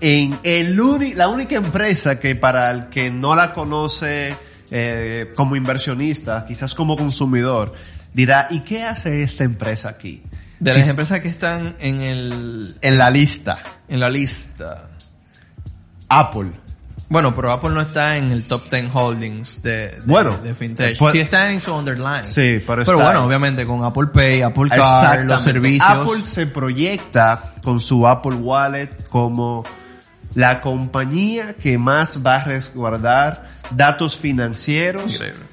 en 0.00 0.38
el 0.44 0.78
uni- 0.80 1.14
la 1.14 1.28
única 1.28 1.56
empresa 1.56 2.20
que 2.20 2.36
para 2.36 2.70
el 2.70 2.88
que 2.88 3.10
no 3.10 3.34
la 3.34 3.52
conoce 3.52 4.32
eh, 4.70 5.32
como 5.34 5.56
inversionista, 5.56 6.44
quizás 6.46 6.74
como 6.74 6.96
consumidor, 6.96 7.74
dirá, 8.12 8.46
¿y 8.50 8.60
qué 8.60 8.84
hace 8.84 9.22
esta 9.22 9.42
empresa 9.44 9.88
aquí? 9.88 10.22
de 10.60 10.72
Si- 10.72 10.78
las 10.78 10.88
empresas 10.88 11.20
que 11.20 11.28
están 11.28 11.74
en 11.80 12.02
el 12.02 12.76
en 12.80 12.98
la 12.98 13.10
lista, 13.10 13.58
en 13.88 13.98
la 14.00 14.08
lista. 14.10 14.84
Apple. 16.08 16.50
Bueno, 17.10 17.34
pero 17.34 17.50
Apple 17.52 17.70
no 17.70 17.80
está 17.80 18.16
en 18.18 18.32
el 18.32 18.44
top 18.44 18.68
10 18.70 18.90
holdings 18.92 19.62
de, 19.62 19.70
de, 19.70 20.02
Bueno, 20.04 20.36
de 20.38 20.54
fintech. 20.54 20.98
pues- 20.98 21.12
sí 21.12 21.20
está 21.20 21.50
en 21.50 21.58
su 21.60 21.74
underline. 21.74 22.26
Sí, 22.26 22.62
pero 22.66 22.82
está 22.82 22.94
bueno, 22.94 23.20
ahí. 23.20 23.26
obviamente 23.26 23.64
con 23.64 23.82
Apple 23.82 24.08
Pay, 24.12 24.42
Apple 24.42 24.68
Card, 24.68 25.24
los 25.24 25.42
servicios. 25.42 25.88
Apple 25.88 26.22
se 26.22 26.46
proyecta 26.46 27.52
con 27.62 27.80
su 27.80 28.06
Apple 28.06 28.34
Wallet 28.34 28.90
como 29.08 29.64
la 30.34 30.60
compañía 30.60 31.54
que 31.54 31.78
más 31.78 32.18
va 32.24 32.36
a 32.36 32.44
resguardar 32.44 33.48
datos 33.70 34.18
financieros 34.18 35.14
Increíble. 35.14 35.47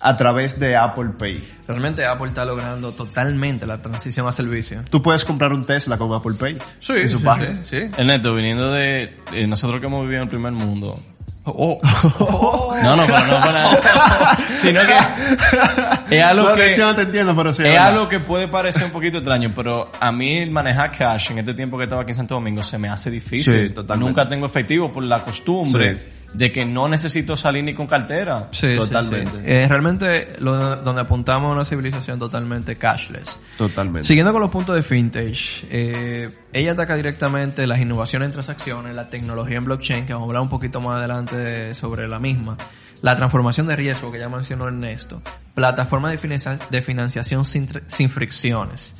A 0.00 0.16
través 0.16 0.58
de 0.58 0.76
Apple 0.76 1.10
Pay. 1.18 1.44
Realmente 1.68 2.06
Apple 2.06 2.28
está 2.28 2.44
logrando 2.44 2.92
totalmente 2.92 3.66
la 3.66 3.82
transición 3.82 4.26
a 4.26 4.32
servicio. 4.32 4.82
Tú 4.90 5.02
puedes 5.02 5.24
comprar 5.24 5.52
un 5.52 5.64
Tesla 5.64 5.98
con 5.98 6.12
Apple 6.12 6.34
Pay. 6.38 6.58
Sí, 6.80 6.92
en 6.94 7.08
su 7.08 7.18
sí, 7.18 7.24
página. 7.24 7.60
sí, 7.64 7.80
sí. 7.80 7.90
Ernesto, 7.96 8.34
viniendo 8.34 8.70
de 8.72 9.18
eh, 9.32 9.46
nosotros 9.46 9.80
que 9.80 9.86
hemos 9.86 10.02
vivido 10.02 10.18
en 10.18 10.22
el 10.24 10.28
primer 10.28 10.52
mundo. 10.52 10.98
Oh. 11.44 11.80
No, 12.82 12.96
no, 12.96 13.04
pero 13.06 13.26
no 13.26 13.40
para 13.40 14.36
Sino 14.54 14.80
que 14.86 16.16
es 16.16 16.22
algo 16.24 16.44
No, 16.44 16.54
te 16.54 16.56
que... 16.60 16.68
entiendo, 16.70 16.94
te 16.94 17.02
entiendo, 17.02 17.36
pero 17.36 17.52
sí. 17.52 17.62
Es 17.64 17.78
algo 17.78 18.08
que 18.08 18.20
puede 18.20 18.48
parecer 18.48 18.84
un 18.84 18.90
poquito 18.90 19.18
extraño, 19.18 19.52
pero 19.54 19.90
a 20.00 20.10
mí 20.12 20.46
manejar 20.46 20.92
cash 20.92 21.30
en 21.32 21.40
este 21.40 21.52
tiempo 21.54 21.76
que 21.76 21.84
estaba 21.84 22.02
aquí 22.02 22.12
en 22.12 22.16
Santo 22.16 22.34
Domingo 22.36 22.62
se 22.62 22.78
me 22.78 22.88
hace 22.88 23.10
difícil. 23.10 23.74
Sí. 23.76 23.96
Nunca 23.98 24.26
tengo 24.28 24.46
efectivo 24.46 24.90
por 24.90 25.02
la 25.04 25.18
costumbre 25.22 25.94
Sí. 25.96 26.00
De 26.32 26.52
que 26.52 26.64
no 26.64 26.88
necesito 26.88 27.36
salir 27.36 27.64
ni 27.64 27.74
con 27.74 27.86
cartera. 27.86 28.48
Sí, 28.52 28.70
sí, 28.70 28.76
Totalmente. 28.76 29.30
sí. 29.38 29.42
Eh, 29.44 29.66
realmente 29.68 30.34
lo, 30.40 30.76
donde 30.76 31.02
apuntamos 31.02 31.50
a 31.50 31.54
una 31.54 31.64
civilización 31.64 32.18
totalmente 32.18 32.76
cashless. 32.76 33.36
Totalmente. 33.58 34.06
Siguiendo 34.06 34.32
con 34.32 34.40
los 34.40 34.50
puntos 34.50 34.76
de 34.76 34.94
Vintage, 34.94 35.66
eh, 35.70 36.28
ella 36.52 36.72
ataca 36.72 36.96
directamente 36.96 37.66
las 37.66 37.80
innovaciones 37.80 38.26
en 38.26 38.32
transacciones, 38.32 38.94
la 38.94 39.10
tecnología 39.10 39.56
en 39.58 39.64
blockchain, 39.64 40.06
que 40.06 40.12
vamos 40.12 40.26
a 40.26 40.28
hablar 40.28 40.42
un 40.42 40.50
poquito 40.50 40.80
más 40.80 40.98
adelante 40.98 41.74
sobre 41.74 42.06
la 42.06 42.18
misma, 42.18 42.56
la 43.02 43.16
transformación 43.16 43.66
de 43.66 43.76
riesgo 43.76 44.12
que 44.12 44.18
ya 44.18 44.28
mencionó 44.28 44.68
Ernesto, 44.68 45.22
plataforma 45.54 46.10
de, 46.10 46.58
de 46.70 46.82
financiación 46.82 47.44
sin 47.44 48.10
fricciones. 48.10 48.94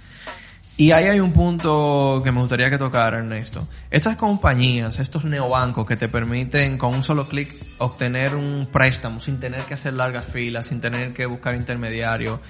Y 0.81 0.93
ahí 0.93 1.05
hay 1.05 1.21
un 1.21 1.33
punto 1.33 2.23
que 2.25 2.33
me 2.33 2.41
gustaría 2.41 2.71
que 2.71 2.79
tocara, 2.79 3.19
Ernesto. 3.19 3.69
Estas 3.91 4.17
compañías, 4.17 4.99
estos 4.99 5.27
neobancos 5.27 5.87
que 5.87 5.95
te 5.95 6.09
permiten 6.09 6.79
con 6.79 6.95
un 6.95 7.03
solo 7.03 7.29
clic 7.29 7.55
obtener 7.77 8.35
un 8.35 8.67
préstamo 8.73 9.21
sin 9.21 9.39
tener 9.39 9.65
que 9.65 9.75
hacer 9.75 9.93
largas 9.93 10.25
filas, 10.25 10.69
sin 10.69 10.81
tener 10.81 11.13
que 11.13 11.27
buscar 11.27 11.55
intermediarios. 11.55 12.41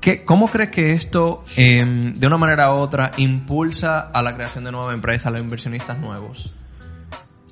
¿Qué, 0.00 0.24
¿Cómo 0.24 0.46
crees 0.46 0.70
que 0.70 0.92
esto, 0.92 1.42
eh, 1.56 1.84
de 2.14 2.26
una 2.28 2.36
manera 2.36 2.72
u 2.72 2.76
otra, 2.76 3.10
impulsa 3.16 3.98
a 3.98 4.22
la 4.22 4.36
creación 4.36 4.62
de 4.62 4.70
nuevas 4.70 4.94
empresas, 4.94 5.26
a 5.26 5.30
los 5.30 5.40
inversionistas 5.40 5.98
nuevos? 5.98 6.54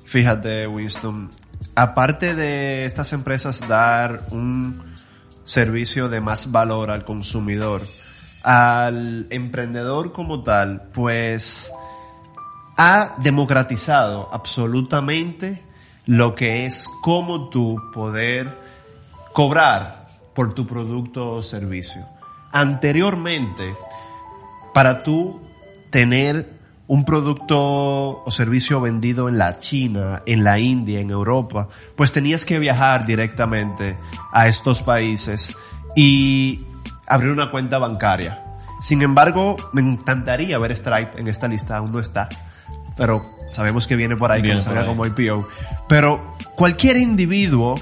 Fíjate, 0.05 0.65
Winston, 0.65 1.29
aparte 1.75 2.35
de 2.35 2.85
estas 2.85 3.11
empresas 3.11 3.67
dar 3.67 4.21
un 4.31 4.81
servicio 5.43 6.07
de 6.07 6.21
más 6.21 6.53
valor 6.53 6.89
al 6.89 7.03
consumidor, 7.03 7.81
al 8.45 9.25
emprendedor 9.31 10.11
como 10.11 10.43
tal, 10.43 10.89
pues 10.93 11.71
ha 12.77 13.15
democratizado 13.17 14.29
absolutamente 14.31 15.63
lo 16.05 16.35
que 16.35 16.67
es 16.67 16.87
cómo 17.01 17.49
tú 17.49 17.81
poder 17.91 18.55
cobrar 19.33 20.09
por 20.35 20.53
tu 20.53 20.67
producto 20.67 21.31
o 21.31 21.41
servicio. 21.41 22.05
Anteriormente, 22.51 23.75
para 24.75 25.01
tú 25.01 25.41
tener 25.89 26.53
un 26.87 27.03
producto 27.03 28.21
o 28.23 28.29
servicio 28.29 28.79
vendido 28.79 29.27
en 29.27 29.39
la 29.39 29.57
China, 29.57 30.21
en 30.27 30.43
la 30.43 30.59
India, 30.59 30.99
en 30.99 31.09
Europa, 31.09 31.67
pues 31.95 32.11
tenías 32.11 32.45
que 32.45 32.59
viajar 32.59 33.07
directamente 33.07 33.97
a 34.31 34.47
estos 34.47 34.83
países 34.83 35.55
y 35.95 36.63
abrir 37.07 37.31
una 37.31 37.51
cuenta 37.51 37.77
bancaria. 37.77 38.41
Sin 38.81 39.01
embargo, 39.01 39.55
me 39.73 39.81
encantaría 39.81 40.57
ver 40.59 40.75
Stripe 40.75 41.19
en 41.19 41.27
esta 41.27 41.47
lista, 41.47 41.77
aún 41.77 41.91
no 41.91 41.99
está, 41.99 42.29
pero 42.97 43.37
sabemos 43.51 43.87
que 43.87 43.95
viene 43.95 44.15
por 44.15 44.31
ahí, 44.31 44.41
que 44.41 44.47
Viene 44.47 44.55
nos 44.55 44.63
salga 44.65 44.81
ahí. 44.81 44.87
como 44.87 45.05
IPO. 45.05 45.47
Pero 45.87 46.35
cualquier 46.55 46.97
individuo 46.97 47.75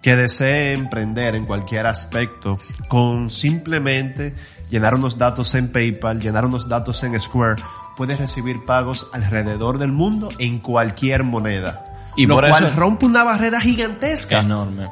que 0.00 0.14
desee 0.16 0.74
emprender 0.74 1.34
en 1.34 1.44
cualquier 1.44 1.86
aspecto 1.86 2.58
con 2.88 3.30
simplemente 3.30 4.34
llenar 4.70 4.94
unos 4.94 5.18
datos 5.18 5.54
en 5.54 5.72
PayPal, 5.72 6.20
llenar 6.20 6.44
unos 6.46 6.68
datos 6.68 7.02
en 7.02 7.18
Square, 7.18 7.60
puede 7.96 8.16
recibir 8.16 8.64
pagos 8.64 9.08
alrededor 9.12 9.78
del 9.78 9.90
mundo 9.92 10.28
en 10.38 10.60
cualquier 10.60 11.24
moneda. 11.24 11.84
Y 12.16 12.26
lo 12.26 12.36
por 12.36 12.48
cual 12.48 12.64
eso- 12.64 12.76
rompe 12.76 13.06
una 13.06 13.24
barrera 13.24 13.60
gigantesca. 13.60 14.38
Enorme. 14.40 14.88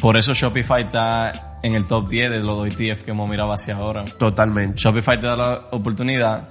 Por 0.00 0.16
eso 0.16 0.32
Shopify 0.32 0.84
está 0.84 1.58
en 1.62 1.74
el 1.74 1.86
top 1.86 2.08
10 2.08 2.30
de 2.30 2.38
los 2.42 2.66
ETF 2.66 3.02
que 3.04 3.10
hemos 3.10 3.28
mirado 3.28 3.52
hacia 3.52 3.76
ahora. 3.76 4.04
Totalmente. 4.04 4.78
Shopify 4.78 5.20
te 5.20 5.26
da 5.26 5.36
la 5.36 5.62
oportunidad, 5.72 6.48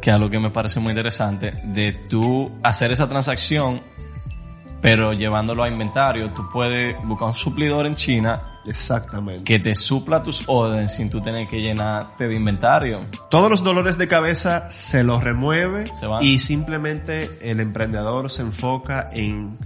que 0.00 0.10
es 0.10 0.16
algo 0.16 0.30
que 0.30 0.38
me 0.38 0.50
parece 0.50 0.78
muy 0.78 0.90
interesante, 0.90 1.52
de 1.64 1.92
tú 2.08 2.50
hacer 2.62 2.92
esa 2.92 3.08
transacción, 3.08 3.82
pero 4.80 5.12
llevándolo 5.12 5.64
a 5.64 5.68
inventario. 5.68 6.30
Tú 6.32 6.48
puedes 6.48 6.96
buscar 7.04 7.28
un 7.28 7.34
suplidor 7.34 7.86
en 7.86 7.96
China 7.96 8.40
Exactamente. 8.64 9.42
que 9.42 9.58
te 9.58 9.74
supla 9.74 10.22
tus 10.22 10.44
órdenes 10.46 10.94
sin 10.94 11.10
tú 11.10 11.20
tener 11.20 11.48
que 11.48 11.60
llenarte 11.60 12.28
de 12.28 12.36
inventario. 12.36 13.06
Todos 13.30 13.50
los 13.50 13.64
dolores 13.64 13.98
de 13.98 14.06
cabeza 14.06 14.70
se 14.70 15.02
los 15.02 15.24
remueve 15.24 15.88
Se 15.98 16.06
y 16.20 16.38
simplemente 16.38 17.30
el 17.42 17.58
emprendedor 17.58 18.30
se 18.30 18.42
enfoca 18.42 19.10
en 19.12 19.58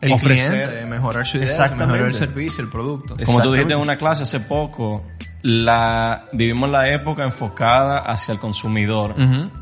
El 0.00 0.12
ofrecer 0.12 0.68
cliente, 0.68 0.86
mejorar 0.86 1.26
su 1.26 1.36
idea, 1.36 1.46
Exactamente. 1.46 1.86
mejorar 1.86 2.08
el 2.08 2.14
servicio, 2.14 2.64
el 2.64 2.70
producto. 2.70 3.16
Como 3.24 3.42
tú 3.42 3.52
dijiste 3.52 3.74
en 3.74 3.80
una 3.80 3.98
clase 3.98 4.22
hace 4.22 4.40
poco, 4.40 5.04
la, 5.42 6.24
vivimos 6.32 6.70
la 6.70 6.88
época 6.88 7.22
enfocada 7.24 7.98
hacia 7.98 8.32
el 8.32 8.38
consumidor. 8.38 9.14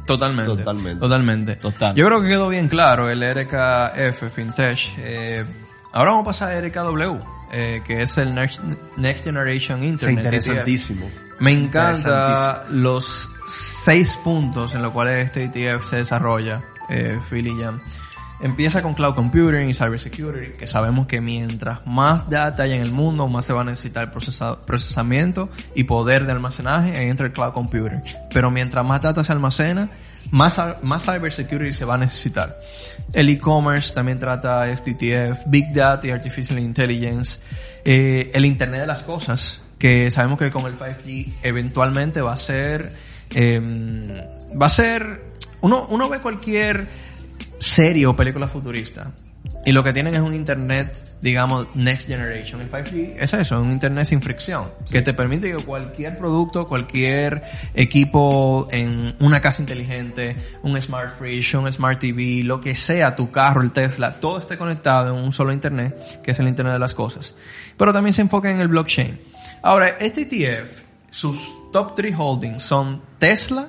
Totalmente. 0.06 0.56
Totalmente. 0.56 1.00
Totalmente. 1.00 1.56
Total. 1.56 1.94
Yo 1.94 2.06
creo 2.06 2.22
que 2.22 2.28
quedó 2.28 2.48
bien 2.48 2.68
claro 2.68 3.08
el 3.10 3.20
RKF 3.22 4.32
FinTech. 4.32 4.78
Eh, 4.98 5.44
ahora 5.92 6.10
vamos 6.10 6.22
a 6.22 6.26
pasar 6.26 6.52
a 6.52 6.60
RKW, 6.60 7.18
eh, 7.52 7.82
que 7.84 8.02
es 8.02 8.16
el 8.18 8.34
Next, 8.34 8.60
Next 8.96 9.24
Generation 9.24 9.82
Internet. 9.82 10.24
interesantísimo. 10.24 11.06
ETF. 11.06 11.40
Me 11.40 11.52
encanta 11.52 12.64
los 12.70 13.28
seis 13.48 14.18
puntos 14.24 14.74
en 14.74 14.82
los 14.82 14.92
cuales 14.92 15.24
este 15.26 15.44
ETF 15.44 15.88
se 15.88 15.96
desarrolla, 15.96 16.62
eh, 16.88 17.18
Phil 17.30 17.46
y 17.46 17.62
Jan. 17.62 17.80
Empieza 18.40 18.82
con 18.82 18.94
cloud 18.94 19.14
computing 19.14 19.68
y 19.68 19.74
cybersecurity, 19.74 20.56
que 20.56 20.66
sabemos 20.68 21.06
que 21.08 21.20
mientras 21.20 21.84
más 21.86 22.30
data 22.30 22.62
hay 22.62 22.72
en 22.72 22.82
el 22.82 22.92
mundo, 22.92 23.26
más 23.26 23.46
se 23.46 23.52
va 23.52 23.62
a 23.62 23.64
necesitar 23.64 24.12
procesa- 24.12 24.60
procesamiento 24.60 25.50
y 25.74 25.84
poder 25.84 26.24
de 26.24 26.32
almacenaje, 26.32 26.96
ahí 26.96 27.08
entra 27.08 27.26
el 27.26 27.32
cloud 27.32 27.52
computing. 27.52 28.00
Pero 28.32 28.50
mientras 28.50 28.84
más 28.84 29.02
data 29.02 29.24
se 29.24 29.32
almacena, 29.32 29.88
más, 30.30 30.60
más 30.82 31.04
cybersecurity 31.04 31.72
se 31.72 31.84
va 31.84 31.94
a 31.94 31.98
necesitar. 31.98 32.60
El 33.12 33.28
e-commerce 33.28 33.92
también 33.92 34.18
trata 34.18 34.70
ETF, 34.70 35.40
Big 35.46 35.72
Data 35.72 36.06
y 36.06 36.10
Artificial 36.10 36.58
Intelligence, 36.58 37.40
eh, 37.84 38.30
el 38.34 38.44
Internet 38.44 38.82
de 38.82 38.86
las 38.86 39.00
Cosas, 39.00 39.60
que 39.78 40.10
sabemos 40.10 40.38
que 40.38 40.50
con 40.50 40.66
el 40.66 40.76
5G 40.76 41.32
eventualmente 41.42 42.20
va 42.20 42.34
a 42.34 42.36
ser, 42.36 42.92
eh, 43.30 43.60
va 44.60 44.66
a 44.66 44.70
ser, 44.70 45.24
uno, 45.60 45.86
uno 45.88 46.08
ve 46.08 46.20
cualquier 46.20 47.07
serie 47.58 48.06
o 48.06 48.14
película 48.14 48.48
futurista 48.48 49.12
y 49.64 49.72
lo 49.72 49.84
que 49.84 49.92
tienen 49.92 50.14
es 50.14 50.20
un 50.20 50.34
internet, 50.34 51.04
digamos, 51.20 51.66
next 51.74 52.06
generation. 52.06 52.60
El 52.60 52.70
5G 52.70 53.16
es 53.18 53.34
eso, 53.34 53.60
un 53.60 53.70
internet 53.70 54.06
sin 54.06 54.22
fricción, 54.22 54.70
que 54.90 55.02
te 55.02 55.12
permite 55.12 55.52
que 55.54 55.62
cualquier 55.62 56.16
producto, 56.16 56.66
cualquier 56.66 57.42
equipo 57.74 58.68
en 58.70 59.14
una 59.20 59.40
casa 59.40 59.60
inteligente, 59.60 60.36
un 60.62 60.80
smart 60.80 61.18
fridge, 61.18 61.54
un 61.54 61.70
smart 61.70 61.98
TV, 61.98 62.42
lo 62.44 62.60
que 62.60 62.74
sea, 62.74 63.14
tu 63.14 63.30
carro, 63.30 63.60
el 63.60 63.72
Tesla, 63.72 64.14
todo 64.14 64.38
esté 64.38 64.56
conectado 64.56 65.14
en 65.14 65.22
un 65.22 65.32
solo 65.32 65.52
internet, 65.52 66.22
que 66.22 66.30
es 66.30 66.38
el 66.38 66.48
internet 66.48 66.74
de 66.74 66.78
las 66.78 66.94
cosas. 66.94 67.34
Pero 67.76 67.92
también 67.92 68.14
se 68.14 68.22
enfoca 68.22 68.50
en 68.50 68.60
el 68.60 68.68
blockchain. 68.68 69.18
Ahora, 69.62 69.96
este 70.00 70.22
ETF, 70.22 70.82
sus 71.10 71.52
top 71.72 71.94
3 71.94 72.14
holdings 72.16 72.62
son 72.62 73.02
Tesla, 73.18 73.68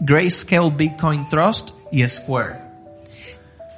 Grayscale 0.00 0.70
Bitcoin 0.70 1.28
Trust 1.28 1.70
y 1.92 2.06
Square. 2.06 2.69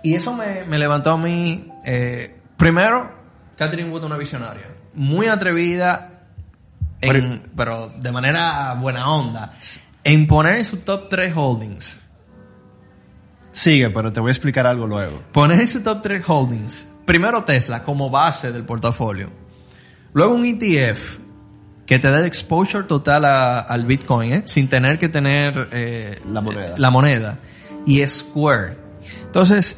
Y 0.03 0.15
eso 0.15 0.35
me, 0.35 0.65
me 0.65 0.79
levantó 0.79 1.13
a 1.13 1.17
mí, 1.19 1.69
eh, 1.85 2.37
primero, 2.57 3.13
Catherine 3.57 3.91
Wood 3.91 4.05
una 4.05 4.17
visionaria, 4.17 4.67
muy 4.95 5.27
atrevida, 5.27 6.25
en- 7.01 7.51
pero 7.57 7.93
de 8.01 8.11
manera 8.13 8.75
buena 8.75 9.09
onda, 9.11 9.55
en 10.05 10.27
poner 10.27 10.57
en 10.57 10.65
su 10.65 10.79
top 10.79 11.09
3 11.09 11.33
holdings, 11.37 12.01
Sigue, 13.53 13.91
pero 13.91 14.13
te 14.13 14.21
voy 14.21 14.31
a 14.31 14.33
explicar 14.33 14.67
algo 14.67 14.87
luego. 14.87 15.23
poner 15.33 15.61
en 15.61 15.69
su 15.69 15.83
top 15.83 16.01
3 16.03 16.23
holdings, 16.27 16.89
primero 17.05 17.45
Tesla 17.45 17.83
como 17.85 18.09
base 18.11 18.51
del 18.51 18.65
portafolio, 18.65 19.31
luego 20.15 20.35
un 20.35 20.45
ETF 20.47 21.19
que 21.87 21.99
te 21.99 22.11
dé 22.11 22.27
exposure 22.27 22.85
total 22.85 23.25
a- 23.27 23.61
al 23.61 23.85
Bitcoin, 23.85 24.33
¿eh? 24.33 24.43
sin 24.47 24.69
tener 24.69 24.99
que 24.99 25.09
tener 25.09 25.69
eh, 25.73 26.21
La 26.25 26.41
moneda. 26.41 26.75
la 26.79 26.91
moneda, 26.91 27.39
y 27.87 28.07
Square. 28.07 28.79
Entonces, 29.25 29.77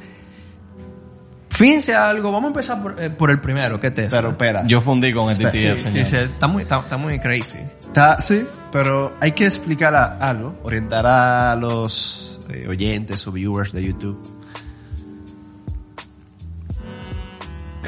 fíjense 1.57 1.95
algo, 1.95 2.31
vamos 2.33 2.45
a 2.45 2.49
empezar 2.49 2.83
por, 2.83 3.01
eh, 3.03 3.11
por 3.11 3.31
el 3.31 3.41
primero, 3.41 3.79
que 3.81 3.89
es 3.89 3.95
Tesla. 3.95 4.19
Pero 4.19 4.31
espera. 4.31 4.67
Yo 4.67 4.81
fundí 4.81 5.13
con 5.13 5.31
este 5.31 5.45
Espera. 5.45 5.71
ETF, 5.73 5.79
Sí, 5.83 5.89
señor. 5.89 6.07
sí, 6.07 6.17
está 6.17 6.47
muy, 6.49 6.63
está, 6.63 6.79
está 6.81 6.97
muy 6.97 7.19
crazy. 7.19 7.59
Está- 7.87 8.21
sí, 8.21 8.47
pero 8.73 9.15
hay 9.21 9.33
que 9.33 9.47
explicar 9.47 9.95
a- 9.95 10.19
algo, 10.19 10.59
orientar 10.63 11.07
a 11.07 11.57
los 11.57 12.41
eh, 12.51 12.67
oyentes 12.69 13.27
o 13.27 13.33
viewers 13.33 13.73
de 13.73 13.85
YouTube. 13.85 14.21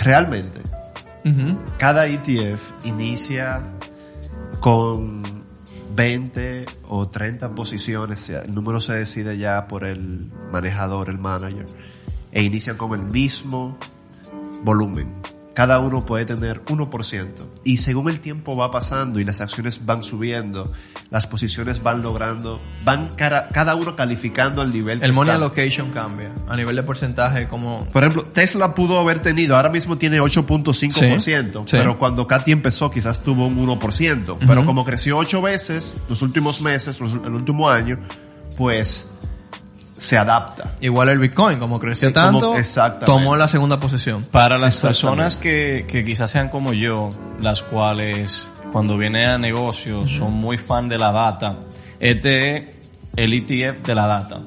Realmente, 0.03 0.61
Ujú. 1.25 1.59
cada 1.79 2.07
ETF 2.07 2.73
inicia 2.85 3.67
con 4.61 5.23
20 5.95 6.67
o 6.89 7.09
30 7.09 7.55
posiciones, 7.55 8.29
el 8.31 8.55
número 8.55 8.79
se 8.81 8.93
decide 8.95 9.39
ya 9.39 9.67
por 9.67 9.85
el 9.85 10.31
manejador, 10.53 11.09
el 11.09 11.19
manager, 11.19 11.67
e 12.37 12.43
inician 12.43 12.77
con 12.77 12.93
el 12.93 13.03
mismo 13.07 13.79
volumen. 14.63 15.09
Cada 15.55 15.81
uno 15.81 16.05
puede 16.05 16.27
tener 16.27 16.63
1%. 16.67 17.29
Y 17.65 17.79
según 17.79 18.11
el 18.11 18.21
tiempo 18.21 18.55
va 18.59 18.71
pasando 18.71 19.19
y 19.21 19.25
las 19.25 19.41
acciones 19.41 19.87
van 19.87 20.03
subiendo, 20.03 20.71
las 21.11 21.27
posiciones 21.27 21.83
van 21.83 22.03
logrando, 22.03 22.61
van 22.85 23.09
cara- 23.17 23.49
cada 23.51 23.75
uno 23.75 23.97
calificando 23.97 24.61
al 24.61 24.71
nivel 24.71 25.01
que 25.01 25.07
El 25.07 25.15
money 25.15 25.33
está. 25.33 25.43
allocation 25.43 25.91
cambia. 25.93 26.31
A 26.47 26.57
nivel 26.57 26.77
de 26.77 26.83
porcentaje, 26.83 27.49
como... 27.49 27.87
Por 27.87 28.03
ejemplo, 28.03 28.27
Tesla 28.27 28.75
pudo 28.75 28.99
haber 28.99 29.23
tenido, 29.23 29.57
ahora 29.57 29.71
mismo 29.71 29.97
tiene 29.97 30.21
8.5%, 30.21 30.75
Sí, 30.75 30.91
sí. 31.19 31.65
pero 31.71 31.99
cuando 31.99 32.27
Katy 32.27 32.53
empezó 32.53 32.91
quizás 32.91 33.23
tuvo 33.23 33.47
un 33.47 33.57
1%, 33.57 34.37
pero 34.41 34.59
Ujú. 34.61 34.67
como 34.67 34.85
creció 34.85 35.17
8 35.17 35.41
veces 35.41 35.95
los 36.11 36.21
últimos 36.21 36.61
meses, 36.61 37.01
el 37.01 37.33
último 37.33 37.71
año, 37.71 37.99
pues 38.59 39.09
se 39.99 40.19
adapta. 40.19 40.75
Igual 40.81 41.09
el 41.09 41.19
Bitcoin, 41.19 41.59
como 41.59 41.79
creció 41.79 42.13
como- 42.13 42.25
tanto, 42.41 42.57
exactamente. 42.57 43.07
tomó 43.07 43.37
la 43.37 43.49
segunda 43.49 43.81
posición. 43.81 44.25
Para 44.25 44.59
las 44.59 44.77
personas 44.77 45.37
que, 45.37 45.85
que 45.89 46.05
quizás 46.05 46.31
sean 46.31 46.49
como 46.49 46.73
yo, 46.73 47.11
las 47.41 47.63
cuales 47.63 48.51
cuando 48.73 48.97
viene 48.99 49.27
a 49.27 49.39
negocios 49.39 50.11
son 50.11 50.35
muy 50.35 50.59
fan 50.59 50.89
de 50.89 50.99
la 50.99 51.13
data, 51.13 51.61
este 52.01 52.57
es 52.57 52.65
el 53.17 53.33
ETF 53.33 53.83
de 53.87 53.95
la 53.95 54.07
data. 54.07 54.41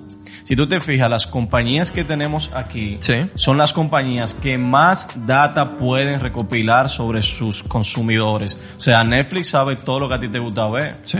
Si 0.43 0.55
tú 0.55 0.67
te 0.67 0.79
fijas, 0.79 1.09
las 1.11 1.27
compañías 1.27 1.91
que 1.91 2.03
tenemos 2.03 2.49
aquí 2.55 2.97
Sí. 3.01 3.29
son 3.35 3.57
las 3.59 3.71
compañías 3.71 4.33
que 4.33 4.57
más 4.57 5.07
data 5.27 5.77
pueden 5.77 6.19
recopilar 6.19 6.89
sobre 6.89 7.21
sus 7.21 7.61
consumidores. 7.61 8.57
O 8.77 8.79
sea, 8.79 9.03
Netflix 9.03 9.49
sabe 9.49 9.75
todo 9.75 9.99
lo 9.99 10.09
que 10.09 10.15
a 10.15 10.19
ti 10.19 10.27
te 10.27 10.39
gusta 10.39 10.67
ver. 10.69 10.97
Sí. 11.03 11.19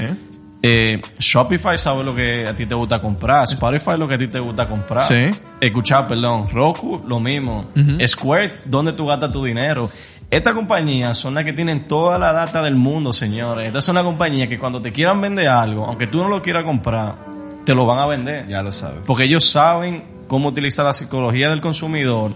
Eh, 0.62 1.02
Shopify 1.18 1.78
sabe 1.78 2.04
lo 2.04 2.14
que 2.14 2.46
a 2.48 2.56
ti 2.56 2.66
te 2.66 2.76
gusta 2.76 3.00
comprar. 3.00 3.44
Spotify 3.44 3.98
lo 3.98 4.08
que 4.08 4.16
a 4.16 4.18
ti 4.18 4.28
te 4.28 4.40
gusta 4.40 4.68
comprar. 4.68 5.08
Sí. 5.08 5.32
Escuchar, 5.62 6.08
perdón. 6.08 6.50
Roku, 6.52 7.02
lo 7.08 7.20
mismo. 7.20 7.68
Ujú. 7.76 8.08
Square, 8.08 8.60
¿dónde 8.66 8.94
tú 8.94 9.06
gastas 9.06 9.32
tu 9.32 9.44
dinero? 9.44 9.90
Estas 10.30 10.54
compañías 10.54 11.18
son 11.18 11.34
las 11.34 11.44
que 11.44 11.54
tienen 11.54 11.88
toda 11.88 12.18
la 12.20 12.32
data 12.32 12.62
del 12.62 12.76
mundo, 12.76 13.12
señores. 13.12 13.68
Estas 13.68 13.84
son 13.84 13.96
las 13.96 14.04
compañías 14.04 14.48
que 14.48 14.60
cuando 14.60 14.82
te 14.82 14.92
quieran 14.92 15.20
vender 15.22 15.48
algo, 15.48 15.86
aunque 15.86 16.08
tú 16.08 16.20
no 16.20 16.28
lo 16.28 16.42
quieras 16.42 16.66
comprar, 16.66 17.16
te 17.66 17.74
lo 17.74 17.86
van 17.86 18.00
a 18.00 18.06
vender. 18.06 18.48
Ya 18.48 18.62
lo 18.62 18.72
sabes. 18.72 19.00
Porque 19.06 19.24
ellos 19.24 19.50
saben 19.50 20.04
cómo 20.28 20.50
utilizar 20.50 20.86
la 20.86 20.94
psicología 20.94 21.50
del 21.50 21.62
consumidor 21.62 22.34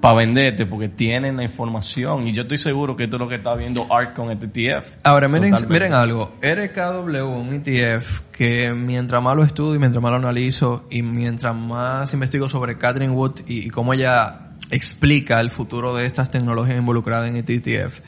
para 0.00 0.14
venderte, 0.14 0.66
porque 0.66 0.88
tienen 0.88 1.36
la 1.36 1.42
información. 1.42 2.26
Y 2.26 2.32
yo 2.32 2.42
estoy 2.42 2.58
seguro 2.58 2.96
que 2.96 3.04
esto 3.04 3.16
es 3.16 3.20
lo 3.20 3.28
que 3.28 3.36
está 3.36 3.54
viendo 3.54 3.86
ARC 3.92 4.14
con 4.14 4.30
este 4.30 4.46
ETF. 4.46 4.86
Ahora, 5.04 5.28
miren, 5.28 5.50
Totalmente. 5.50 5.72
miren 5.72 5.92
algo. 5.92 6.32
RKW, 6.40 7.24
un 7.26 7.54
ETF 7.54 8.20
que 8.32 8.72
mientras 8.72 9.22
más 9.22 9.36
lo 9.36 9.44
estudio 9.44 9.74
y 9.74 9.78
mientras 9.78 10.02
más 10.02 10.10
lo 10.12 10.16
analizo 10.16 10.86
y 10.90 11.02
mientras 11.02 11.54
más 11.54 12.12
investigo 12.14 12.48
sobre 12.48 12.78
Catherine 12.78 13.12
Wood 13.12 13.40
y, 13.46 13.66
y 13.66 13.70
cómo 13.70 13.92
ella 13.92 14.52
explica 14.70 15.40
el 15.40 15.50
futuro 15.50 15.94
de 15.94 16.06
estas 16.06 16.30
tecnologías 16.30 16.78
involucradas 16.78 17.28
en 17.28 17.36
este 17.36 17.54
ETF, 17.54 18.00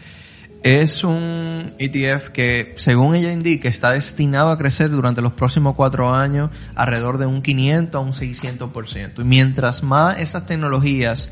es 0.63 1.03
un 1.03 1.75
ETF 1.79 2.29
que, 2.29 2.75
según 2.77 3.17
ella 3.17 3.33
indica, 3.33 3.69
está 3.69 3.91
destinado 3.91 4.51
a 4.51 4.57
crecer 4.57 4.91
durante 4.91 5.21
los 5.21 5.33
próximos 5.33 5.75
cuatro 5.75 6.15
años 6.15 6.51
alrededor 6.75 7.19
de 7.19 7.27
un 7.27 7.43
500 7.43 7.95
a 7.95 7.99
un 7.99 8.13
600%. 8.13 9.13
Y 9.19 9.25
mientras 9.25 9.83
más 9.83 10.19
esas 10.21 10.45
tecnologías 10.47 11.31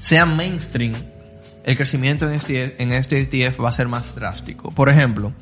sean 0.00 0.36
mainstream, 0.36 0.94
el 1.64 1.76
crecimiento 1.76 2.26
en 2.26 2.34
este, 2.34 2.82
en 2.82 2.92
este 2.92 3.20
ETF 3.20 3.60
va 3.60 3.68
a 3.68 3.72
ser 3.72 3.88
más 3.88 4.14
drástico. 4.14 4.70
Por 4.70 4.88
ejemplo, 4.88 5.32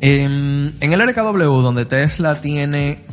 en, 0.00 0.76
en 0.80 0.92
el 0.92 1.08
RKW, 1.08 1.60
donde 1.60 1.84
Tesla 1.84 2.40
tiene 2.40 3.04